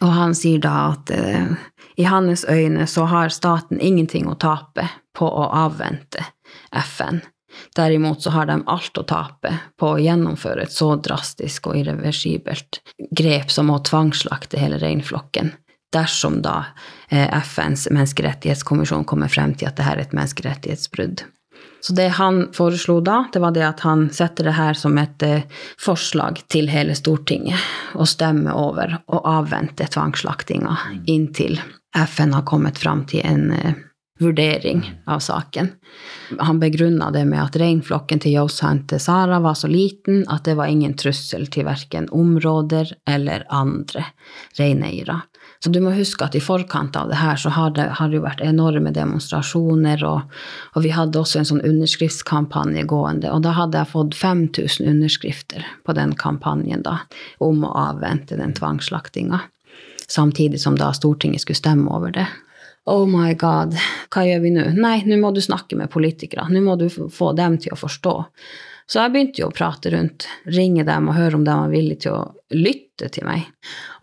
og 0.00 0.10
han 0.16 0.34
sier 0.34 0.62
da 0.64 0.74
at 0.94 1.12
eh, 1.14 1.54
i 2.00 2.08
hans 2.08 2.46
øyne 2.48 2.88
så 2.90 3.04
har 3.06 3.30
staten 3.30 3.78
ingenting 3.78 4.26
å 4.26 4.38
tape 4.40 4.88
på 5.14 5.28
å 5.28 5.46
avvente 5.54 6.24
FN. 6.72 7.20
Derimot 7.76 8.24
så 8.24 8.32
har 8.34 8.48
de 8.50 8.56
alt 8.66 8.98
å 8.98 9.04
tape 9.06 9.52
på 9.78 9.92
å 9.92 10.00
gjennomføre 10.02 10.64
et 10.64 10.74
så 10.74 10.96
drastisk 10.98 11.68
og 11.70 11.78
irreversibelt 11.78 12.80
grep 13.14 13.52
som 13.54 13.70
å 13.70 13.78
tvangsslakte 13.86 14.58
hele 14.58 14.80
reinflokken 14.82 15.52
dersom 15.94 16.40
da 16.44 16.56
eh, 17.08 17.30
FNs 17.40 17.88
menneskerettighetskommisjon 17.90 19.06
kommer 19.08 19.30
frem 19.32 19.54
til 19.54 19.70
at 19.70 19.78
dette 19.78 19.94
er 19.94 20.02
et 20.02 20.16
menneskerettighetsbrudd. 20.16 21.24
Så 21.84 21.92
det 21.92 22.08
han 22.16 22.48
foreslo 22.56 23.00
da, 23.04 23.26
det 23.32 23.42
var 23.44 23.52
det 23.52 23.64
at 23.66 23.80
han 23.84 24.06
setter 24.10 24.48
det 24.48 24.56
her 24.56 24.76
som 24.78 24.98
et 24.98 25.22
eh, 25.22 25.46
forslag 25.80 26.40
til 26.52 26.70
hele 26.72 26.96
Stortinget, 26.96 27.60
og 27.94 28.08
stemme 28.08 28.54
over 28.56 28.98
og 29.06 29.26
avvente 29.28 29.86
tvangsslaktinga 29.92 30.78
inntil 31.06 31.60
FN 31.94 32.32
har 32.34 32.46
kommet 32.48 32.78
fram 32.78 33.04
til 33.06 33.20
en 33.24 33.50
eh, 33.52 33.74
vurdering 34.20 34.80
av 35.06 35.18
saken. 35.18 35.68
Han 36.38 36.60
begrunna 36.60 37.10
det 37.10 37.24
med 37.28 37.42
at 37.42 37.56
reinflokken 37.60 38.22
til 38.22 38.38
Yosan 38.38 38.84
til 38.88 39.02
Sara 39.02 39.40
var 39.42 39.58
så 39.58 39.68
liten 39.70 40.24
at 40.30 40.46
det 40.48 40.56
var 40.58 40.70
ingen 40.70 40.94
trussel 40.98 41.46
til 41.52 41.66
verken 41.68 42.08
områder 42.14 42.94
eller 43.10 43.46
andre 43.50 44.06
reineiere. 44.58 45.20
Så 45.64 45.70
du 45.72 45.78
må 45.80 45.94
huske 45.96 46.26
at 46.26 46.34
i 46.36 46.42
forkant 46.44 46.92
av 47.00 47.08
det 47.08 47.16
her 47.16 47.38
så 47.40 47.48
har 47.54 47.70
det, 47.72 47.86
har 47.96 48.10
det 48.12 48.18
jo 48.18 48.24
vært 48.26 48.42
enorme 48.44 48.90
demonstrasjoner, 48.92 50.02
og, 50.04 50.34
og, 50.74 50.82
vi 50.84 50.90
hadde 50.92 51.16
også 51.16 51.38
en 51.40 51.48
sånn 51.48 51.62
underskriftskampanje 51.64 52.82
gående. 52.90 53.30
Og 53.32 53.40
da 53.46 53.54
hadde 53.56 53.80
jeg 53.80 53.88
fått 53.94 54.18
5000 54.18 54.90
underskrifter 54.92 55.64
på 55.88 55.94
den 55.96 56.12
kampanjen 56.20 56.84
da, 56.84 56.98
om 57.40 57.64
å 57.64 57.72
avvente 57.80 58.36
den 58.36 58.52
tvangsslaktinga. 58.52 59.40
Samtidig 60.04 60.60
som 60.60 60.76
da 60.76 60.90
Stortinget 60.92 61.46
skulle 61.46 61.62
stemme 61.62 61.96
over 61.96 62.12
det. 62.12 62.26
Oh 62.84 63.08
my 63.08 63.32
god, 63.40 63.72
hva 64.12 64.28
gjør 64.28 64.44
vi 64.44 64.52
nå? 64.58 64.68
Nei, 64.76 64.98
nå 65.08 65.16
må 65.24 65.32
du 65.32 65.40
snakke 65.40 65.80
med 65.80 65.88
politikere. 65.96 66.44
Nå 66.52 66.60
må 66.60 66.76
du 66.76 66.90
få 66.92 67.32
dem 67.40 67.56
til 67.56 67.72
å 67.72 67.80
forstå. 67.80 68.18
Så 68.86 69.00
jeg 69.00 69.12
begynte 69.14 69.40
jo 69.40 69.48
å 69.48 69.54
prate 69.54 69.90
rundt, 69.94 70.26
ringe 70.44 70.84
dem 70.84 71.08
og 71.08 71.16
høre 71.16 71.38
om 71.38 71.44
de 71.46 71.52
var 71.56 71.70
villige 71.72 72.04
til 72.04 72.16
å 72.18 72.24
lytte 72.52 73.08
til 73.14 73.24
meg. 73.24 73.46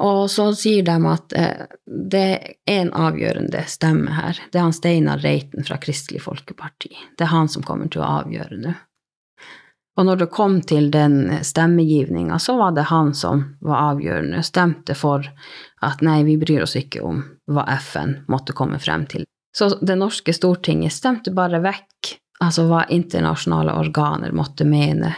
Og 0.01 0.23
så 0.33 0.47
sier 0.57 0.85
de 0.87 0.95
at 1.11 1.35
eh, 1.37 1.65
det 1.85 2.23
er 2.65 2.79
en 2.79 2.93
avgjørende 2.97 3.61
stemme 3.69 4.15
her. 4.17 4.39
Det 4.49 4.57
er 4.57 4.65
han 4.65 4.75
Steinar 4.75 5.21
Reiten 5.21 5.67
fra 5.67 5.77
Kristelig 5.81 6.23
Folkeparti. 6.25 6.95
Det 7.17 7.27
er 7.27 7.33
han 7.35 7.51
som 7.51 7.65
kommer 7.65 7.91
til 7.93 8.01
å 8.01 8.09
avgjøre 8.21 8.57
nå. 8.63 8.73
Og 9.99 10.07
når 10.07 10.21
det 10.21 10.29
kom 10.33 10.61
til 10.65 10.87
den 10.89 11.43
stemmegivninga, 11.45 12.39
så 12.39 12.55
var 12.57 12.71
det 12.73 12.87
han 12.89 13.11
som 13.13 13.43
var 13.61 13.91
avgjørende, 13.91 14.39
stemte 14.43 14.95
for 14.97 15.27
at 15.83 16.01
nei, 16.01 16.21
vi 16.25 16.37
bryr 16.41 16.63
oss 16.63 16.77
ikke 16.79 17.03
om 17.05 17.19
hva 17.51 17.67
FN 17.75 18.21
måtte 18.31 18.55
komme 18.57 18.79
frem 18.81 19.03
til. 19.11 19.27
Så 19.53 19.67
det 19.83 19.99
norske 19.99 20.33
stortinget 20.33 20.95
stemte 20.95 21.33
bare 21.35 21.59
vekk 21.61 22.15
altså 22.41 22.65
hva 22.69 22.86
internasjonale 22.89 23.75
organer 23.77 24.34
måtte 24.36 24.65
mene 24.67 25.13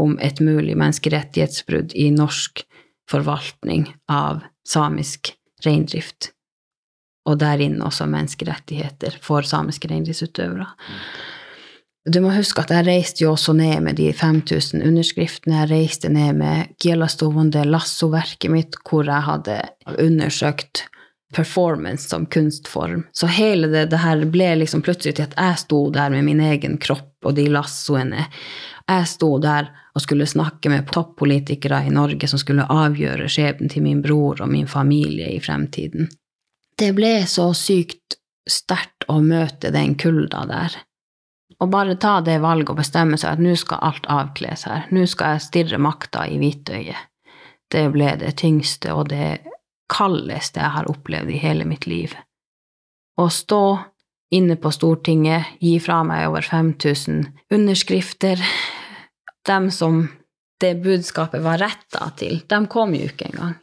om 0.00 0.16
et 0.20 0.42
mulig 0.44 0.76
menneskerettighetsbrudd 0.76 1.94
i 1.96 2.10
norsk 2.12 2.62
forvaltning 3.10 3.88
av 4.12 4.42
samisk 4.66 5.32
reindrift, 5.64 6.32
og 7.26 7.38
der 7.40 7.62
inne 7.64 7.86
også 7.86 8.08
menneskerettigheter 8.10 9.16
for 9.24 9.46
samiske 9.46 9.88
reindriftsutøvere. 9.90 10.68
Du 12.06 12.20
må 12.22 12.30
huske 12.36 12.62
at 12.62 12.70
jeg 12.70 12.86
reiste 12.86 13.24
jo 13.24 13.32
også 13.32 13.56
ned 13.58 13.80
med 13.82 13.96
de 13.98 14.12
5000 14.14 14.84
underskriftene. 14.86 15.64
Jeg 15.64 15.70
reiste 15.72 16.10
ned 16.12 16.36
med 16.38 16.76
Gielastovonde 16.82 17.58
Stovende 17.58 17.72
Lassoverket 17.72 18.52
mitt, 18.52 18.78
hvor 18.86 19.08
jeg 19.08 19.26
hadde 19.26 19.56
undersøkt 19.98 20.84
performance 21.34 22.08
som 22.08 22.26
kunstform. 22.26 23.06
Så 23.12 23.26
hele 23.26 23.66
det, 23.66 23.86
det, 23.86 23.96
her 23.96 24.24
ble 24.30 24.52
liksom 24.62 24.82
plutselig 24.82 25.16
til 25.16 25.26
at 25.26 25.34
jeg 25.36 25.62
sto 25.64 25.80
der 25.90 26.10
med 26.14 26.24
min 26.24 26.40
egen 26.40 26.78
kropp 26.78 27.26
og 27.26 27.34
de 27.38 27.48
lassoene. 27.50 28.28
Jeg 28.86 29.08
sto 29.10 29.32
der 29.42 29.72
og 29.96 30.04
skulle 30.04 30.28
snakke 30.28 30.70
med 30.70 30.86
toppolitikere 30.92 31.82
i 31.86 31.94
Norge 31.94 32.28
som 32.30 32.38
skulle 32.38 32.68
avgjøre 32.70 33.28
skjebnen 33.32 33.72
til 33.72 33.82
min 33.82 34.02
bror 34.04 34.42
og 34.44 34.52
min 34.52 34.68
familie 34.70 35.32
i 35.34 35.40
fremtiden. 35.42 36.10
Det 36.78 36.92
ble 36.94 37.18
så 37.26 37.50
sykt 37.56 38.18
sterkt 38.46 39.08
å 39.10 39.18
møte 39.24 39.72
den 39.74 39.96
kulda 39.98 40.44
der. 40.46 40.76
Og 41.58 41.70
bare 41.72 41.96
ta 41.98 42.20
det 42.20 42.36
valget 42.44 42.70
og 42.70 42.78
bestemme 42.78 43.16
seg 43.18 43.32
at 43.32 43.42
nå 43.42 43.54
skal 43.58 43.80
alt 43.82 44.06
avkles 44.12 44.66
her. 44.68 44.86
Nå 44.92 45.06
skal 45.08 45.34
jeg 45.34 45.46
stirre 45.46 45.80
makta 45.80 46.26
i 46.28 46.36
hvitøyet. 46.38 47.08
Det 47.72 47.88
ble 47.90 48.12
det 48.20 48.36
tyngste 48.38 48.92
og 48.94 49.08
det 49.10 49.40
kaldeste 49.92 50.60
jeg 50.60 50.74
har 50.74 50.90
opplevd 50.90 51.30
i 51.30 51.42
hele 51.42 51.64
mitt 51.68 51.86
liv. 51.86 52.14
å 53.16 53.30
stå 53.32 53.78
inne 54.30 54.56
på 54.60 54.70
Stortinget, 54.70 55.44
gi 55.60 55.78
fra 55.80 56.02
meg 56.04 56.26
over 56.28 56.42
5000 56.44 57.22
underskrifter. 57.50 58.42
Dem 59.46 59.70
som 59.70 60.08
det 60.60 60.74
budskapet 60.82 61.42
var 61.42 61.58
retta 61.62 62.10
til, 62.18 62.42
dem 62.48 62.66
kom 62.66 62.94
jo 62.94 63.06
ikke 63.08 63.30
engang. 63.30 63.54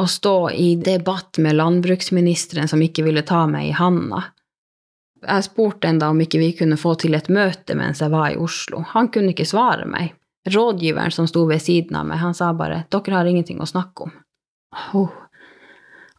Å 0.00 0.06
stå 0.08 0.50
i 0.50 0.74
debatt 0.80 1.38
med 1.38 1.56
landbruksministeren 1.56 2.68
som 2.68 2.82
ikke 2.82 3.04
ville 3.06 3.24
ta 3.26 3.44
meg 3.50 3.68
i 3.68 3.74
handa. 3.76 4.22
Jeg 5.20 5.44
spurte 5.44 5.90
enda 5.90 6.08
om 6.08 6.20
ikke 6.20 6.40
vi 6.40 6.54
kunne 6.56 6.80
få 6.80 6.94
til 7.00 7.14
et 7.18 7.28
møte 7.28 7.76
mens 7.76 8.00
jeg 8.00 8.12
var 8.12 8.30
i 8.32 8.38
Oslo. 8.40 8.80
Han 8.94 9.10
kunne 9.12 9.34
ikke 9.34 9.48
svare 9.48 9.84
meg. 9.84 10.14
Rådgiveren 10.48 11.12
som 11.12 11.28
sto 11.28 11.44
ved 11.48 11.60
siden 11.60 11.98
av 12.00 12.06
meg, 12.08 12.18
han 12.22 12.34
sa 12.34 12.52
bare 12.56 12.84
'dere 12.88 13.14
har 13.14 13.28
ingenting 13.28 13.60
å 13.60 13.68
snakke 13.68 14.08
om'. 14.08 14.16
Oh. 14.94 15.10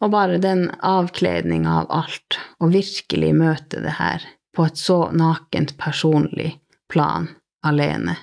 Og 0.01 0.11
bare 0.11 0.41
den 0.41 0.67
avkledninga 0.83 1.81
av 1.83 1.91
alt, 1.93 2.39
og 2.59 2.73
virkelig 2.73 3.31
møte 3.37 3.83
det 3.83 3.95
her 3.99 4.25
på 4.55 4.65
et 4.67 4.79
så 4.79 5.05
nakent, 5.15 5.75
personlig 5.79 6.55
plan 6.91 7.29
alene. 7.63 8.17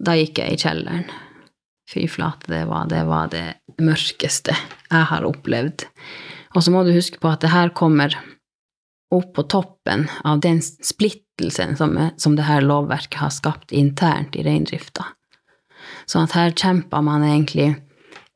Da 0.00 0.14
gikk 0.16 0.40
jeg 0.40 0.54
i 0.54 0.60
kjelleren. 0.60 1.06
Fy 1.90 2.06
flate, 2.08 2.46
det 2.52 2.64
var, 2.70 2.86
det 2.88 3.02
var 3.08 3.30
det 3.32 3.46
mørkeste 3.82 4.54
jeg 4.54 5.08
har 5.10 5.26
opplevd. 5.26 5.88
Og 6.54 6.62
så 6.62 6.72
må 6.74 6.84
du 6.86 6.92
huske 6.94 7.18
på 7.22 7.30
at 7.32 7.42
det 7.42 7.50
her 7.50 7.72
kommer 7.74 8.14
opp 9.10 9.32
på 9.34 9.44
toppen 9.50 10.06
av 10.22 10.42
den 10.44 10.60
splittelsen 10.62 11.74
som, 11.78 11.96
som 12.16 12.36
det 12.38 12.46
her 12.46 12.62
lovverket 12.62 13.18
har 13.18 13.32
skapt 13.34 13.74
internt 13.74 14.38
i 14.38 14.44
reindrifta. 14.46 15.08
Sånn 16.06 16.28
at 16.28 16.36
her 16.36 16.54
kjemper 16.54 17.02
man 17.02 17.26
egentlig 17.26 17.72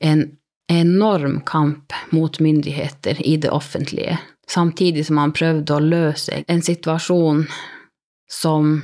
en 0.03 0.25
enorm 0.71 1.41
kamp 1.45 1.93
mot 2.09 2.39
myndigheter 2.39 3.21
i 3.27 3.37
det 3.37 3.49
offentlige, 3.49 4.17
samtidig 4.49 5.05
som 5.05 5.19
man 5.19 5.33
prøvde 5.35 5.75
å 5.75 5.83
løse 5.83 6.43
en 6.47 6.63
situasjon 6.65 7.45
som 8.31 8.79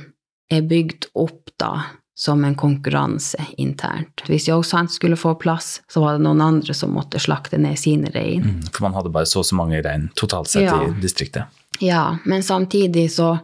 er 0.52 0.62
bygd 0.68 1.10
opp 1.18 1.50
da 1.60 1.72
som 2.14 2.44
en 2.44 2.54
konkurranse 2.54 3.46
internt. 3.56 4.22
Hvis 4.26 4.48
Yosan 4.48 4.88
skulle 4.88 5.16
få 5.16 5.34
plass, 5.34 5.82
så 5.88 6.00
var 6.00 6.12
det 6.12 6.22
noen 6.22 6.40
andre 6.40 6.74
som 6.74 6.92
måtte 6.94 7.18
slakte 7.18 7.58
ned 7.58 7.78
sine 7.80 8.12
rein. 8.14 8.44
Mm, 8.44 8.68
for 8.68 8.84
man 8.86 8.94
hadde 8.94 9.10
bare 9.10 9.26
så 9.26 9.40
og 9.40 9.48
så 9.48 9.56
mange 9.58 9.80
rein 9.82 10.10
totalt 10.14 10.52
sett 10.52 10.68
ja. 10.68 10.76
i 10.86 10.92
distriktet? 11.02 11.50
Ja, 11.82 12.18
men 12.24 12.44
samtidig 12.46 13.08
så, 13.12 13.38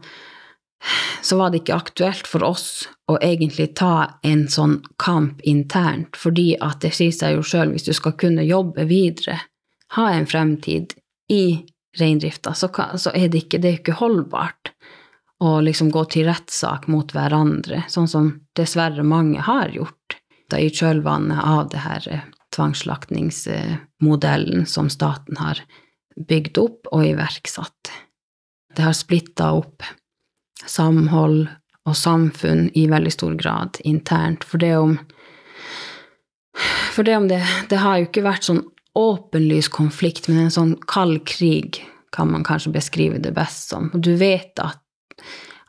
så 1.23 1.39
var 1.39 1.51
det 1.51 1.59
ikke 1.63 1.77
aktuelt 1.77 2.27
for 2.31 2.43
oss 2.47 2.89
å 3.11 3.19
egentlig 3.25 3.75
ta 3.79 4.21
en 4.23 4.49
sånn 4.53 4.83
kamp 5.01 5.41
internt, 5.49 6.17
fordi 6.17 6.57
at 6.61 6.81
det 6.85 6.93
sier 6.97 7.13
seg 7.15 7.35
jo 7.37 7.43
sjøl, 7.47 7.71
hvis 7.75 7.89
du 7.89 7.93
skal 7.97 8.13
kunne 8.21 8.45
jobbe 8.47 8.85
videre, 8.89 9.39
ha 9.97 10.07
en 10.13 10.27
fremtid 10.29 10.87
i 11.33 11.65
reindrifta, 11.99 12.55
så, 12.55 12.69
er 13.15 13.29
det 13.29 13.39
ikke, 13.47 13.59
det 13.59 13.69
er 13.69 13.79
ikke 13.81 14.01
holdbart 14.01 14.73
å 15.45 15.61
liksom 15.65 15.91
gå 15.95 16.05
til 16.13 16.27
rettssak 16.29 16.87
mot 16.91 17.13
hverandre, 17.15 17.79
sånn 17.91 18.09
som 18.11 18.41
dessverre 18.59 19.03
mange 19.07 19.41
har 19.47 19.69
gjort 19.75 20.17
da 20.49 20.57
i 20.61 20.71
kjølvannet 20.73 21.45
av 21.45 21.69
det 21.73 21.79
her 21.85 22.23
tvangsslaktningsmodellen 22.57 24.67
som 24.67 24.91
staten 24.91 25.37
har 25.37 25.61
bygd 26.29 26.59
opp 26.59 26.87
og 26.91 27.07
iverksatt. 27.07 27.91
Det 28.75 28.83
har 28.83 28.93
splitta 28.97 29.53
opp 29.59 29.83
samhold 30.67 31.47
og 31.89 31.97
samfunn 31.97 32.69
i 32.77 32.87
veldig 32.91 33.13
stor 33.15 33.37
grad 33.39 33.79
internt. 33.85 34.45
For 34.45 34.61
det 34.63 34.75
om 34.77 34.99
For 36.95 37.07
det 37.07 37.17
om 37.17 37.29
det 37.29 37.43
Det 37.71 37.79
har 37.79 37.99
jo 37.99 38.09
ikke 38.09 38.27
vært 38.27 38.49
sånn 38.49 38.65
åpenlys 38.99 39.69
konflikt, 39.69 40.27
men 40.29 40.49
en 40.49 40.51
sånn 40.51 40.73
kald 40.91 41.23
krig 41.29 41.79
kan 42.11 42.33
man 42.33 42.43
kanskje 42.45 42.73
beskrive 42.75 43.21
det 43.23 43.31
best 43.37 43.69
som. 43.71 43.91
Og 43.95 44.01
du 44.03 44.17
vet 44.19 44.59
at, 44.59 44.81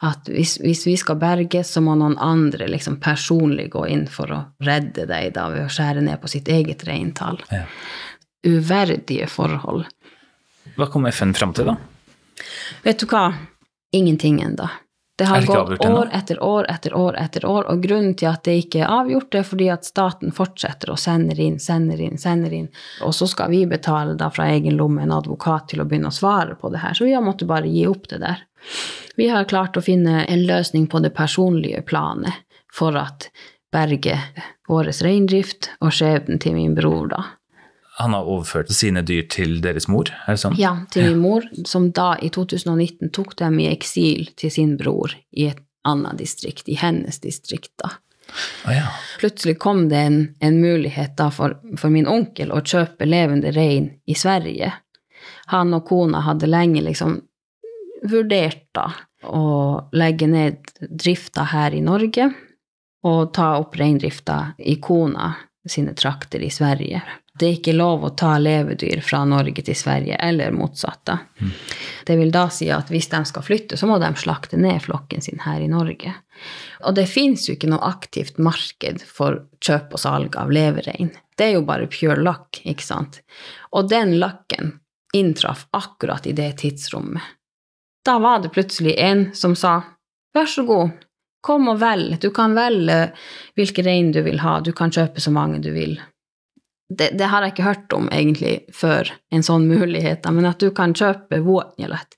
at 0.01 0.31
hvis, 0.31 0.55
hvis, 0.63 0.85
vi 0.87 0.95
skal 0.97 1.19
berges, 1.21 1.69
så 1.75 1.83
må 1.83 1.93
noen 1.99 2.17
andre 2.17 2.65
liksom 2.71 2.97
personlig 3.03 3.67
gå 3.75 3.85
inn 3.91 4.07
for 4.09 4.33
å 4.33 4.39
redde 4.65 5.05
deg 5.05 5.35
da 5.35 5.45
ved 5.53 5.67
å 5.67 5.69
skjære 5.69 6.01
ned 6.07 6.17
på 6.23 6.31
sitt 6.31 6.49
eget 6.49 6.87
reintall. 6.89 7.37
Ja. 7.53 7.67
Uverdige 8.47 9.27
forhold. 9.29 9.85
Hva 10.79 10.89
kom 10.89 11.05
FN 11.11 11.35
fram 11.37 11.53
til, 11.53 11.69
da? 11.69 11.77
Vet 12.87 13.03
du 13.03 13.09
hva? 13.11 13.27
Ingenting 13.91 14.41
ennå. 14.41 14.69
Det 15.19 15.25
har 15.25 15.41
gått 15.41 15.85
år 15.85 16.09
etter 16.13 16.43
år 16.43 16.65
etter 16.69 16.93
år 16.93 17.15
etter 17.19 17.45
år, 17.45 17.65
og 17.67 17.81
grunnen 17.83 18.13
til 18.15 18.29
at 18.29 18.45
det 18.47 18.53
ikke 18.61 18.85
er 18.85 18.93
avgjort, 19.01 19.35
er 19.35 19.43
fordi 19.43 19.65
at 19.73 19.83
staten 19.83 20.31
fortsetter 20.31 20.93
å 20.93 20.95
sende 20.95 21.35
inn, 21.43 21.57
sender 21.59 21.99
inn, 21.99 22.15
sender 22.17 22.55
inn. 22.55 22.69
Og 23.03 23.11
så 23.17 23.27
skal 23.27 23.51
vi 23.51 23.65
betale 23.67 24.15
da 24.15 24.29
fra 24.31 24.47
egen 24.53 24.77
lomme 24.79 25.03
en 25.03 25.11
advokat 25.11 25.73
til 25.73 25.83
å 25.83 25.87
begynne 25.89 26.07
å 26.07 26.15
svare 26.15 26.55
på 26.55 26.71
det 26.71 26.79
her. 26.85 26.95
Så 26.95 27.09
vi 27.09 27.17
har 27.17 27.25
måttet 27.25 27.51
bare 27.51 27.67
gi 27.67 27.83
opp 27.89 28.07
det 28.13 28.21
der. 28.23 28.45
Vi 29.19 29.27
har 29.27 29.49
klart 29.51 29.75
å 29.75 29.83
finne 29.83 30.23
en 30.23 30.45
løsning 30.47 30.87
på 30.87 31.03
det 31.03 31.11
personlige 31.17 31.83
planet 31.83 32.39
for 32.71 32.95
at 32.95 33.27
berge 33.75 34.15
vår 34.71 34.93
reindrift 35.03 35.73
og 35.83 35.91
skjebnen 35.99 36.39
til 36.39 36.55
min 36.55 36.79
bror, 36.79 37.11
da 37.11 37.25
han 37.99 38.13
har 38.13 38.27
overført 38.31 38.71
sine 38.71 39.01
dyr 39.03 39.25
til 39.27 39.57
deres 39.63 39.89
mor? 39.91 40.07
er 40.25 40.37
det 40.37 40.41
sånn? 40.41 40.55
Ja, 40.59 40.71
til 40.91 41.09
min 41.09 41.19
mor, 41.19 41.43
som 41.67 41.89
da 41.91 42.13
i 42.23 42.29
2019 42.31 43.11
tok 43.15 43.35
dem 43.41 43.59
i 43.59 43.67
eksil 43.67 44.29
til 44.39 44.53
sin 44.53 44.77
bror 44.79 45.15
i 45.35 45.49
et 45.51 45.59
annet 45.87 46.19
distrikt, 46.21 46.69
i 46.71 46.77
hennes 46.79 47.19
distrikt, 47.19 47.73
da. 47.81 47.97
Oh, 48.65 48.71
ja. 48.71 48.87
Plutselig 49.19 49.57
kom 49.59 49.87
det 49.89 49.99
en, 50.05 50.19
en 50.39 50.61
mulighet 50.61 51.17
da 51.17 51.27
for, 51.33 51.57
for, 51.75 51.91
min 51.91 52.07
onkel 52.07 52.53
å 52.53 52.61
kjøpe 52.61 53.07
levende 53.09 53.51
rein 53.51 53.89
i 54.05 54.15
Sverige. 54.15 54.71
Han 55.51 55.73
og 55.75 55.87
kona 55.89 56.21
hadde 56.23 56.47
lenge 56.47 56.83
liksom 56.85 57.17
vurdert 58.07 58.67
da 58.77 58.91
å 59.27 59.81
legge 59.91 60.29
ned 60.29 60.61
drifta 60.79 61.49
her 61.51 61.75
i 61.75 61.81
Norge 61.83 62.29
og 63.09 63.33
ta 63.35 63.55
opp 63.59 63.75
reindrifta 63.79 64.53
i 64.59 64.77
kona 64.79 65.33
sine 65.67 65.91
trakter 65.97 66.39
i 66.45 66.51
Sverige 66.53 67.01
det 67.39 67.47
er 67.47 67.57
ikke 67.57 67.75
lov 67.77 68.03
å 68.03 68.11
ta 68.19 68.33
levedyr 68.41 68.99
fra 69.05 69.21
Norge 69.27 69.63
til 69.63 69.77
Sverige, 69.77 70.17
eller 70.19 70.51
motsatt. 70.55 71.09
Mm. 71.39 71.53
Det 72.05 72.17
vil 72.19 72.33
da 72.35 72.45
si 72.53 72.67
at 72.73 72.91
hvis 72.91 73.09
de 73.11 73.21
skal 73.29 73.45
flytte, 73.45 73.77
så 73.79 73.87
må 73.87 73.99
de 74.01 74.09
slakte 74.19 74.59
ned 74.59 74.81
flokken 74.83 75.23
sin 75.23 75.39
her 75.45 75.61
i 75.63 75.69
Norge. 75.71 76.13
Og 76.87 76.95
det 76.95 77.07
fins 77.11 77.47
jo 77.47 77.55
ikke 77.55 77.71
noe 77.71 77.87
aktivt 77.87 78.39
marked 78.43 79.03
for 79.07 79.43
kjøp 79.63 79.95
og 79.95 80.03
salg 80.03 80.37
av 80.39 80.51
leverein. 80.51 81.13
Det 81.39 81.47
er 81.47 81.55
jo 81.55 81.65
bare 81.67 81.87
pure 81.91 82.19
luck, 82.19 82.61
ikke 82.67 82.83
sant? 82.83 83.21
Og 83.71 83.89
den 83.91 84.17
lakken 84.19 84.75
inntraff 85.15 85.65
akkurat 85.71 86.27
i 86.27 86.35
det 86.35 86.51
tidsrommet. 86.59 87.23
Da 88.05 88.19
var 88.19 88.43
det 88.43 88.53
plutselig 88.55 88.95
en 88.99 89.29
som 89.35 89.55
sa 89.59 89.81
vær 90.35 90.47
så 90.47 90.63
god, 90.67 90.91
kom 91.41 91.71
og 91.71 91.79
velg, 91.81 92.19
du 92.19 92.29
kan 92.35 92.53
velge 92.55 93.11
hvilke 93.57 93.83
rein 93.85 94.11
du 94.11 94.21
vil 94.25 94.41
ha, 94.43 94.59
du 94.59 94.71
kan 94.75 94.91
kjøpe 94.91 95.23
så 95.23 95.31
mange 95.31 95.61
du 95.63 95.71
vil 95.75 95.97
det, 96.89 97.11
det, 97.13 97.27
har 97.29 97.43
jeg 97.45 97.53
ikke 97.53 97.67
hørt 97.67 97.93
om 97.93 98.07
egentlig 98.11 98.53
før, 98.73 99.11
en 99.29 99.45
sånn 99.45 99.67
mulighet, 99.69 100.25
men 100.33 100.47
at 100.49 100.61
du 100.61 100.71
kan 100.75 100.95
kjøpe 100.97 101.41
vuotnjelet, 101.45 102.17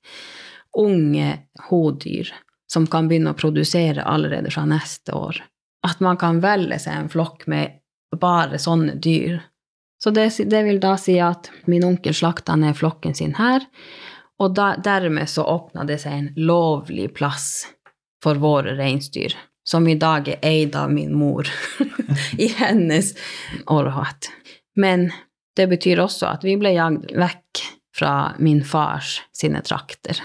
unge 0.79 1.33
hodyr 1.67 2.31
som 2.71 2.85
kan 2.87 3.09
begynne 3.09 3.33
å 3.33 3.37
produsere 3.37 4.05
allerede 4.07 4.51
fra 4.53 4.63
neste 4.69 5.11
år. 5.11 5.41
At 5.83 5.99
man 5.99 6.19
kan 6.21 6.39
velge 6.39 6.77
seg 6.79 6.95
en 6.95 7.11
flokk 7.11 7.43
med 7.51 7.81
bare 8.15 8.59
sånne 8.59 8.95
dyr. 8.95 9.41
Så 10.01 10.13
det, 10.15 10.29
det 10.47 10.63
vil 10.63 10.79
da 10.79 10.95
si 10.97 11.17
at 11.19 11.51
min 11.67 11.83
onkel 11.85 12.15
slakta 12.15 12.55
ned 12.55 12.77
flokken 12.79 13.15
sin 13.17 13.35
her, 13.35 13.65
og 14.41 14.55
da, 14.57 14.73
dermed 14.79 15.29
så 15.29 15.43
åpna 15.45 15.83
det 15.85 15.99
seg 16.01 16.15
en 16.15 16.29
lovlig 16.39 17.11
plass 17.13 17.67
for 18.23 18.39
våre 18.41 18.73
reinsdyr, 18.79 19.35
som 19.67 19.85
i 19.87 19.97
dag 19.99 20.31
er 20.31 20.39
eid 20.45 20.77
av 20.79 20.89
min 20.93 21.13
mor 21.13 21.49
i 22.41 22.47
hennes 22.57 23.13
århatt. 23.69 24.31
Men 24.75 25.09
det 25.55 25.67
betyr 25.71 25.99
også 26.03 26.29
at 26.31 26.45
vi 26.47 26.55
ble 26.59 26.73
jagd 26.75 27.11
vekk 27.17 27.63
fra 27.95 28.13
min 28.39 28.63
fars 28.63 29.19
sine 29.35 29.61
trakter. 29.65 30.21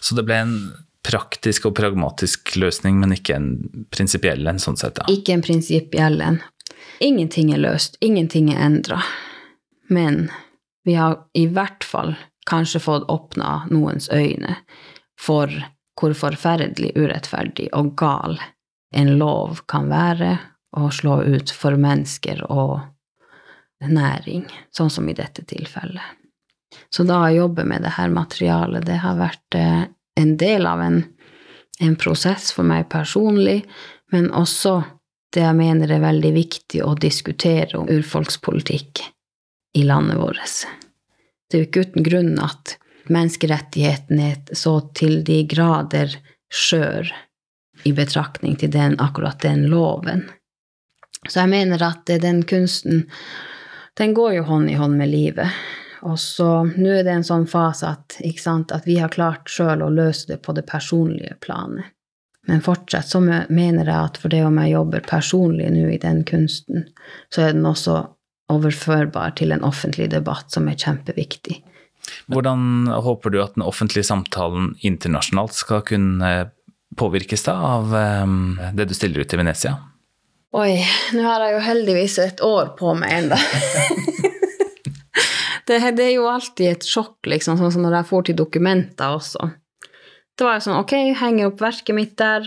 Så 0.00 0.16
det 0.16 0.24
ble 0.28 0.38
en 0.40 0.56
praktisk 1.02 1.66
og 1.68 1.76
pragmatisk 1.76 2.54
løsning, 2.56 3.00
men 3.02 3.14
ikke 3.16 3.36
en 3.36 3.50
prinsipiell 3.92 4.46
en, 4.46 4.60
sånn 4.62 4.78
sett? 4.78 5.00
Ja. 5.02 5.08
Ikke 5.12 5.34
en 5.34 5.44
prinsipiell 5.44 6.20
en. 6.22 6.40
Ingenting 7.02 7.52
er 7.52 7.62
løst, 7.62 7.98
ingenting 8.00 8.52
er 8.54 8.62
endra. 8.62 9.00
Men 9.90 10.28
vi 10.86 10.94
har 10.94 11.18
i 11.38 11.46
hvert 11.50 11.84
fall 11.84 12.14
kanskje 12.48 12.82
fått 12.82 13.08
åpna 13.10 13.66
noens 13.70 14.08
øyne 14.10 14.56
for 15.20 15.50
hvor 15.98 16.14
forferdelig 16.16 16.94
urettferdig 16.96 17.68
og 17.76 17.92
gal 17.98 18.38
en 18.96 19.12
lov 19.20 19.62
kan 19.70 19.90
være 19.92 20.36
å 20.78 20.88
slå 20.94 21.20
ut 21.22 21.52
for 21.52 21.76
mennesker 21.78 22.42
og 22.48 22.80
næring, 23.90 24.46
sånn 24.74 24.90
som 24.90 25.08
i 25.08 25.16
dette 25.16 25.44
tilfellet. 25.48 26.18
Så 26.92 27.04
da 27.08 27.22
å 27.24 27.32
jobbe 27.32 27.64
med 27.68 27.84
det 27.84 27.94
her 27.96 28.12
materialet, 28.12 28.86
det 28.86 29.00
har 29.02 29.18
vært 29.18 29.56
eh, 29.58 29.84
en 30.20 30.36
del 30.40 30.66
av 30.68 30.80
en, 30.80 31.02
en 31.80 31.96
prosess 32.00 32.52
for 32.52 32.68
meg 32.68 32.88
personlig, 32.92 33.62
men 34.12 34.30
også 34.36 34.82
det 35.32 35.44
jeg 35.46 35.56
mener 35.56 35.92
er 35.92 36.04
veldig 36.04 36.32
viktig 36.36 36.82
å 36.84 36.94
diskutere 37.00 37.80
om 37.80 37.88
urfolkspolitikk 37.88 39.02
i 39.78 39.84
landet 39.88 40.20
vårt. 40.20 40.66
Det 41.48 41.56
er 41.56 41.62
jo 41.62 41.68
ikke 41.70 41.86
uten 41.88 42.06
grunn 42.06 42.34
at 42.40 42.76
menneskerettighetene 43.12 44.28
er 44.34 44.56
så 44.56 44.78
til 44.96 45.22
de 45.26 45.40
grader 45.48 46.12
skjør 46.52 47.08
i 47.88 47.92
betraktning 47.96 48.58
til 48.60 48.70
den, 48.72 48.98
akkurat 49.00 49.40
den 49.42 49.66
loven. 49.72 50.26
Så 51.28 51.42
jeg 51.42 51.52
mener 51.52 51.82
at 51.86 52.10
den 52.22 52.42
kunsten, 52.48 53.06
den 53.98 54.14
går 54.14 54.38
jo 54.38 54.42
hånd 54.48 54.70
i 54.70 54.76
hånd 54.78 54.96
med 54.96 55.10
livet. 55.12 55.62
Og 56.02 56.18
så 56.18 56.64
nå 56.66 56.90
er 56.90 57.04
det 57.06 57.14
en 57.14 57.26
sånn 57.26 57.46
fase 57.46 57.92
at, 57.94 58.16
sant, 58.40 58.72
at 58.74 58.86
vi 58.88 58.98
har 58.98 59.12
klart 59.12 59.50
sjøl 59.50 59.84
å 59.84 59.92
løse 59.92 60.32
det 60.32 60.40
på 60.42 60.54
det 60.56 60.64
personlige 60.66 61.36
planet. 61.44 61.92
Men 62.50 62.62
fortsatt 62.64 63.06
så 63.06 63.20
mener 63.22 63.86
jeg 63.86 63.94
at 63.94 64.16
for 64.18 64.32
det 64.32 64.40
om 64.42 64.56
jeg 64.58 64.72
jobber 64.72 65.04
personlig 65.06 65.68
nå 65.70 65.84
i 65.92 66.00
den 66.02 66.24
kunsten, 66.26 66.88
så 67.30 67.44
er 67.44 67.54
den 67.54 67.68
også 67.68 68.00
overførbar 68.50 69.36
til 69.38 69.54
en 69.54 69.62
offentlig 69.62 70.08
debatt 70.10 70.50
som 70.50 70.66
er 70.66 70.80
kjempeviktig. 70.80 71.60
Hvordan 72.32 72.90
håper 72.90 73.30
du 73.30 73.38
at 73.44 73.54
den 73.54 73.62
offentlige 73.62 74.08
samtalen 74.08 74.72
internasjonalt 74.82 75.54
skal 75.54 75.84
kunne 75.86 76.32
påvirkes 76.98 77.46
da 77.46 77.54
av 77.78 77.94
um, 77.94 78.58
det 78.74 78.90
du 78.90 78.94
stiller 78.98 79.22
ut 79.22 79.32
i 79.32 79.38
Venezia? 79.38 79.76
Oi, 80.52 80.82
nå 81.16 81.22
har 81.24 81.40
jeg 81.46 81.54
jo 81.54 81.60
heldigvis 81.64 82.18
et 82.20 82.42
år 82.44 82.74
på 82.76 82.90
meg 82.92 83.22
ennå. 83.22 83.36
det, 85.68 85.78
det, 85.96 86.04
er 86.04 86.12
jo 86.12 86.26
alltid 86.28 86.66
et 86.74 86.84
sjokk, 86.84 87.24
liksom, 87.32 87.56
sånn 87.56 87.72
som 87.72 87.80
når 87.86 87.94
jeg 87.96 88.08
får 88.10 88.22
til 88.28 88.36
dokumenter 88.36 89.16
også. 89.16 89.48
Det 90.36 90.44
var 90.44 90.54
jo 90.58 90.64
sånn, 90.66 90.82
ok, 90.82 90.92
henger 91.22 91.48
opp 91.48 91.60
verket 91.64 91.96
mitt 91.96 92.12
der, 92.20 92.42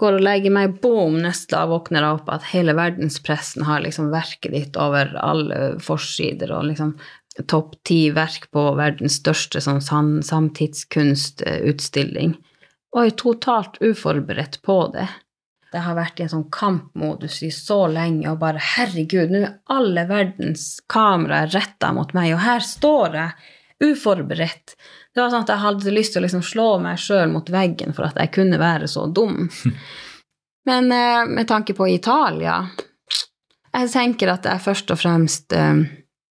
går 0.00 0.16
og 0.18 0.24
legger 0.26 0.52
meg, 0.52 0.76
boom, 0.84 1.14
neste 1.24 1.56
dag 1.56 1.66
våkner 1.72 2.04
jeg 2.04 2.14
opp 2.18 2.28
at 2.36 2.48
hele 2.50 2.72
verdenspressen 2.76 3.62
har 3.68 3.80
liksom 3.86 4.06
verket 4.12 4.52
ditt 4.52 4.74
over 4.80 5.04
alle 5.24 5.58
forsider, 5.80 6.52
og 6.52 6.64
liksom 6.68 6.90
topp 7.48 7.70
ti 7.88 8.12
verk 8.12 8.50
på 8.52 8.76
verdens 8.76 9.16
største 9.22 9.60
sånn 9.64 9.80
samtidskunstutstilling. 9.80 12.36
Er 13.00 13.10
totalt 13.16 13.80
uforberedt 13.80 14.60
på 14.66 14.92
det. 14.92 15.08
Det 15.70 15.84
har 15.84 15.94
vært 15.94 16.18
i 16.18 16.24
en 16.24 16.32
sånn 16.32 16.48
kampmodus 16.50 17.40
i 17.46 17.52
så 17.54 17.84
lenge, 17.90 18.26
og 18.30 18.40
bare 18.42 18.62
herregud, 18.74 19.30
nå 19.30 19.44
er 19.44 19.56
alle 19.70 20.06
verdens 20.08 20.80
kameraer 20.90 21.52
retta 21.54 21.92
mot 21.94 22.10
meg, 22.16 22.32
og 22.34 22.42
her 22.42 22.64
står 22.66 23.18
jeg 23.20 23.90
uforberedt. 23.90 24.74
Det 25.14 25.22
var 25.22 25.30
sånn 25.32 25.46
at 25.46 25.52
jeg 25.54 25.64
hadde 25.64 25.94
lyst 25.94 26.14
til 26.14 26.22
å 26.22 26.26
liksom 26.26 26.42
slå 26.44 26.68
meg 26.82 27.00
sjøl 27.00 27.30
mot 27.32 27.48
veggen 27.50 27.94
for 27.96 28.10
at 28.10 28.18
jeg 28.20 28.32
kunne 28.34 28.60
være 28.60 28.90
så 28.90 29.06
dum. 29.06 29.46
Men 30.68 30.92
eh, 30.92 31.24
med 31.26 31.48
tanke 31.48 31.72
på 31.72 31.86
Italia 31.88 32.58
Jeg 33.72 33.88
tenker 33.94 34.28
at 34.28 34.44
jeg 34.44 34.60
først 34.60 34.90
og 34.92 34.98
fremst 35.00 35.54
eh, 35.56 35.80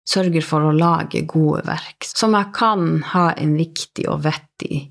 sørger 0.09 0.45
for 0.45 0.67
å 0.67 0.75
lage 0.75 1.23
gode 1.29 1.63
verk 1.65 2.05
som 2.05 2.37
jeg 2.37 2.51
kan 2.53 3.01
ha 3.15 3.31
en 3.33 3.55
viktig 3.57 4.05
og 4.11 4.21
vettig 4.27 4.83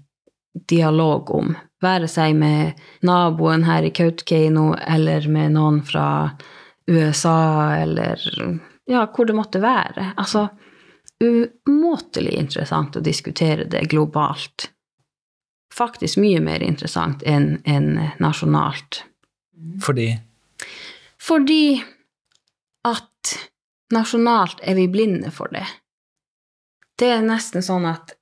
dialog 0.66 1.30
om 1.34 1.56
være 1.82 2.08
seg 2.10 2.34
med 2.38 2.78
naboen 3.06 3.64
her 3.68 3.86
i 3.86 3.92
Kautokeino 3.94 4.72
eller 4.74 5.28
med 5.30 5.54
noen 5.54 5.82
fra 5.86 6.08
USA 6.88 7.76
eller 7.78 8.22
ja, 8.88 9.04
hvor 9.12 9.28
det 9.28 9.36
måtte 9.36 9.60
være. 9.60 10.14
Altså 10.16 10.48
umåtelig 11.20 12.32
interessant 12.38 12.96
å 12.96 13.04
diskutere 13.04 13.66
det 13.68 13.88
globalt. 13.92 14.70
Faktisk 15.74 16.20
mye 16.22 16.40
mer 16.42 16.64
interessant 16.64 17.22
enn 17.26 17.58
en 17.68 17.90
nasjonalt. 18.22 19.02
Fordi? 19.84 20.08
Fordi 21.20 21.78
at 22.88 23.34
nasjonalt 23.92 24.62
er 24.62 24.78
vi 24.78 24.88
blinde 24.90 25.30
for 25.34 25.52
det. 25.52 25.66
Det 26.98 27.10
er 27.18 27.26
nesten 27.26 27.62
sånn 27.62 27.86
at 27.86 28.17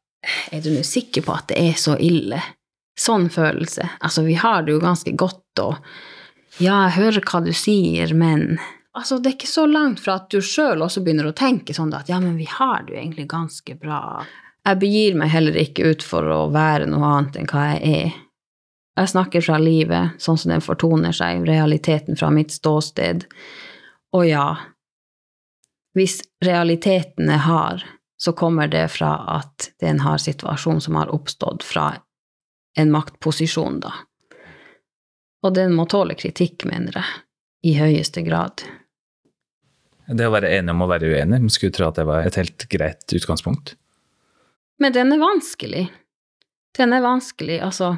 Er 0.53 0.63
du 0.65 0.73
nå 0.75 0.83
sikker 0.87 1.25
på 1.27 1.35
at 1.35 1.51
det 1.53 1.61
er 1.63 1.77
så 1.81 1.97
ille? 2.03 2.41
sånn 2.97 3.29
følelse. 3.31 3.89
Altså, 4.01 4.23
vi 4.23 4.35
har 4.41 4.65
det 4.65 4.73
jo 4.73 4.81
ganske 4.81 5.13
godt, 5.13 5.61
og 5.61 5.77
ja, 6.57 6.87
jeg 6.87 6.97
hører 6.97 7.29
hva 7.29 7.45
du 7.45 7.53
sier, 7.57 8.17
men 8.17 8.57
Altså, 8.97 9.19
det 9.21 9.29
er 9.29 9.35
ikke 9.35 9.49
så 9.51 9.67
langt 9.69 9.99
fra 10.01 10.15
at 10.17 10.31
du 10.33 10.39
sjøl 10.41 10.81
også 10.81 11.03
begynner 11.05 11.27
å 11.29 11.35
tenke 11.37 11.75
sånn 11.77 11.91
at 11.93 12.09
ja, 12.09 12.17
men 12.17 12.39
vi 12.41 12.47
har 12.49 12.87
det 12.87 12.95
jo 12.95 12.97
egentlig 12.97 13.27
ganske 13.29 13.75
bra. 13.77 14.23
Jeg 14.65 14.79
begir 14.81 15.19
meg 15.21 15.29
heller 15.35 15.59
ikke 15.61 15.91
ut 15.93 16.05
for 16.07 16.25
å 16.33 16.39
være 16.49 16.87
noe 16.89 17.05
annet 17.05 17.37
enn 17.37 17.51
hva 17.51 17.67
jeg 17.75 17.91
er. 17.99 18.15
Jeg 18.97 19.11
snakker 19.13 19.45
fra 19.45 19.59
livet, 19.61 20.17
sånn 20.17 20.41
som 20.41 20.55
den 20.55 20.65
fortoner 20.65 21.13
seg, 21.13 21.45
realiteten 21.45 22.17
fra 22.17 22.31
mitt 22.33 22.57
ståsted. 22.57 23.27
Og 24.17 24.25
ja, 24.31 24.47
hvis 25.93 26.23
realiteten 26.41 27.29
er 27.29 27.45
hard, 27.45 27.85
så 28.17 28.33
kommer 28.33 28.69
det 28.69 28.89
fra 28.95 29.13
at 29.37 29.71
det 29.81 29.89
er 29.89 29.95
en 29.95 30.05
hard 30.05 30.23
situasjon 30.25 30.81
som 30.81 30.97
har 30.97 31.13
oppstått 31.13 31.65
fra 31.67 31.91
en 32.77 32.93
maktposisjon, 32.93 33.81
da. 33.85 33.93
Og 35.45 35.55
den 35.55 35.77
må 35.77 35.87
tåle 35.89 36.17
kritikk, 36.19 36.65
mener 36.69 36.97
jeg, 36.99 37.23
i 37.71 37.77
høyeste 37.79 38.25
grad. 38.27 38.65
Det 40.07 40.27
å 40.27 40.33
være 40.33 40.53
enig 40.59 40.73
om 40.73 40.85
å 40.85 40.91
være 40.91 41.11
uenig, 41.11 41.43
man 41.43 41.53
skulle 41.53 41.75
tro 41.75 41.89
at 41.89 41.99
det 41.99 42.07
var 42.09 42.27
et 42.27 42.39
helt 42.39 42.67
greit 42.71 43.15
utgangspunkt. 43.17 43.75
Men 44.79 44.95
den 44.95 45.13
er 45.15 45.23
vanskelig. 45.23 45.87
Den 46.77 46.93
er 46.93 47.05
vanskelig, 47.05 47.61
altså 47.65 47.97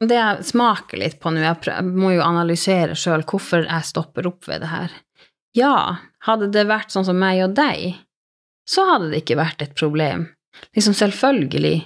Det 0.00 0.14
jeg 0.14 0.44
smaker 0.46 1.00
litt 1.00 1.16
på 1.18 1.32
nå, 1.34 1.42
jeg 1.42 1.84
må 1.84 2.12
jo 2.14 2.22
analysere 2.22 2.94
sjøl 2.94 3.24
hvorfor 3.26 3.64
jeg 3.66 3.86
stopper 3.88 4.28
opp 4.30 4.46
ved 4.46 4.62
det 4.62 4.70
her. 4.70 4.92
Ja, 5.58 5.72
hadde 6.22 6.52
det 6.54 6.68
vært 6.70 6.94
sånn 6.94 7.06
som 7.08 7.18
meg 7.18 7.40
og 7.42 7.56
deg, 7.58 7.96
så 8.68 8.84
hadde 8.90 9.12
det 9.12 9.22
ikke 9.22 9.38
vært 9.38 9.62
et 9.64 9.74
problem. 9.78 10.26
Liksom 10.76 10.94
selvfølgelig 10.96 11.76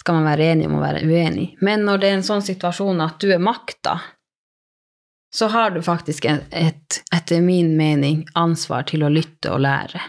skal 0.00 0.18
man 0.18 0.26
være 0.26 0.48
enig 0.54 0.66
om 0.66 0.78
å 0.78 0.82
være 0.82 1.04
uenig. 1.06 1.52
Men 1.62 1.84
når 1.86 2.02
det 2.02 2.08
er 2.08 2.16
en 2.18 2.26
sånn 2.26 2.42
situasjon 2.42 3.02
at 3.04 3.20
du 3.22 3.30
er 3.30 3.42
makta, 3.42 4.00
så 5.32 5.48
har 5.52 5.70
du 5.72 5.80
faktisk 5.84 6.26
et, 6.26 6.98
etter 7.14 7.44
min 7.44 7.76
mening, 7.78 8.24
ansvar 8.34 8.88
til 8.90 9.06
å 9.06 9.12
lytte 9.12 9.52
og 9.54 9.62
lære. 9.64 10.02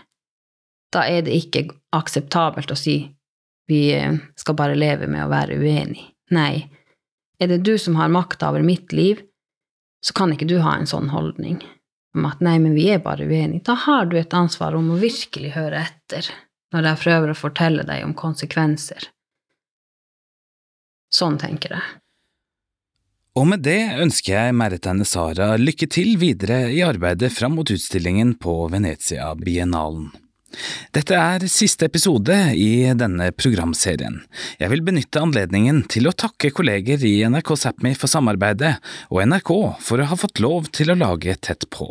Da 0.93 1.05
er 1.07 1.23
det 1.25 1.37
ikke 1.37 1.67
akseptabelt 1.95 2.73
å 2.73 2.77
si 2.77 2.97
vi 3.69 3.85
eh, 3.95 4.17
skal 4.35 4.57
bare 4.59 4.75
leve 4.75 5.07
med 5.07 5.23
å 5.23 5.31
være 5.31 5.55
uenig. 5.61 6.03
Nei, 6.35 6.65
er 7.39 7.53
det 7.53 7.61
du 7.63 7.77
som 7.79 7.95
har 8.01 8.11
makta 8.11 8.49
over 8.49 8.65
mitt 8.65 8.91
liv, 8.91 9.21
så 10.03 10.17
kan 10.17 10.33
ikke 10.33 10.49
du 10.49 10.57
ha 10.65 10.75
en 10.75 10.89
sånn 10.89 11.13
holdning 11.13 11.61
om 12.13 12.27
at 12.29 12.43
nei, 12.45 12.57
men 12.61 12.75
vi 12.77 12.89
er 12.93 13.01
bare 13.03 13.25
uenige. 13.25 13.65
Da 13.69 13.75
har 13.85 14.05
du 14.09 14.17
et 14.19 14.33
ansvar 14.37 14.77
om 14.77 14.91
å 14.93 14.99
virkelig 15.01 15.53
høre 15.55 15.81
etter 15.87 16.29
når 16.73 16.89
jeg 16.89 17.01
prøver 17.03 17.33
å 17.33 17.37
fortelle 17.37 17.85
deg 17.85 18.05
om 18.05 18.15
konsekvenser. 18.17 19.09
Sånn 21.13 21.37
tenker 21.41 21.77
jeg. 21.77 21.85
Og 23.37 23.47
med 23.49 23.63
det 23.65 23.97
ønsker 24.01 24.35
jeg 24.35 24.57
Meretane 24.57 25.05
Sara 25.09 25.55
lykke 25.57 25.87
til 25.89 26.17
videre 26.21 26.67
i 26.69 26.83
arbeidet 26.85 27.31
fram 27.33 27.55
mot 27.57 27.69
utstillingen 27.69 28.35
på 28.41 28.59
Venezia-biennalen. 28.69 30.11
Dette 30.93 31.17
er 31.17 31.45
siste 31.51 31.87
episode 31.89 32.35
i 32.53 32.85
denne 32.97 33.31
programserien. 33.35 34.21
Jeg 34.61 34.71
vil 34.73 34.83
benytte 34.85 35.21
anledningen 35.23 35.83
til 35.91 36.09
å 36.09 36.15
takke 36.15 36.53
kolleger 36.55 37.03
i 37.07 37.15
NRK 37.29 37.53
Sápmi 37.65 37.93
for 37.97 38.11
samarbeidet, 38.11 38.75
og 39.09 39.23
NRK 39.29 39.53
for 39.83 40.01
å 40.01 40.09
ha 40.11 40.17
fått 40.19 40.43
lov 40.43 40.69
til 40.75 40.93
å 40.93 40.99
lage 40.99 41.35
Tett 41.43 41.65
på. 41.73 41.89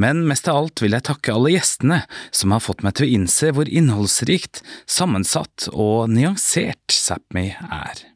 Men 0.00 0.22
mest 0.28 0.48
av 0.48 0.56
alt 0.62 0.82
vil 0.82 0.94
jeg 0.96 1.06
takke 1.10 1.34
alle 1.34 1.52
gjestene 1.52 2.02
som 2.34 2.54
har 2.54 2.62
fått 2.64 2.84
meg 2.86 2.96
til 2.96 3.06
å 3.08 3.16
innse 3.18 3.50
hvor 3.54 3.68
innholdsrikt, 3.68 4.62
sammensatt 4.88 5.68
og 5.74 6.08
nyansert 6.12 6.94
Sápmi 6.94 7.50
er. 7.58 8.06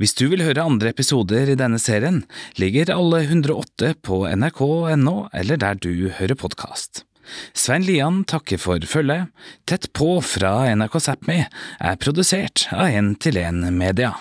Hvis 0.00 0.16
du 0.18 0.24
vil 0.32 0.42
høre 0.42 0.64
andre 0.66 0.90
episoder 0.90 1.52
i 1.52 1.58
denne 1.58 1.78
serien, 1.78 2.24
ligger 2.58 2.90
alle 2.96 3.22
108 3.28 3.92
på 4.02 4.24
nrk.no 4.32 5.16
eller 5.30 5.60
der 5.60 5.78
du 5.78 6.08
hører 6.18 6.34
podkast. 6.38 7.04
Svein 7.54 7.86
Lian 7.86 8.22
takker 8.28 8.60
for 8.60 8.84
følget. 8.88 9.32
Tett 9.68 9.90
på 9.96 10.18
fra 10.24 10.56
NRK 10.74 11.00
Sápmi 11.02 11.40
er 11.44 11.98
produsert 12.00 12.68
av 12.74 12.90
1 12.90 13.16
til 13.24 13.40
1 13.40 13.66
Media. 13.74 14.14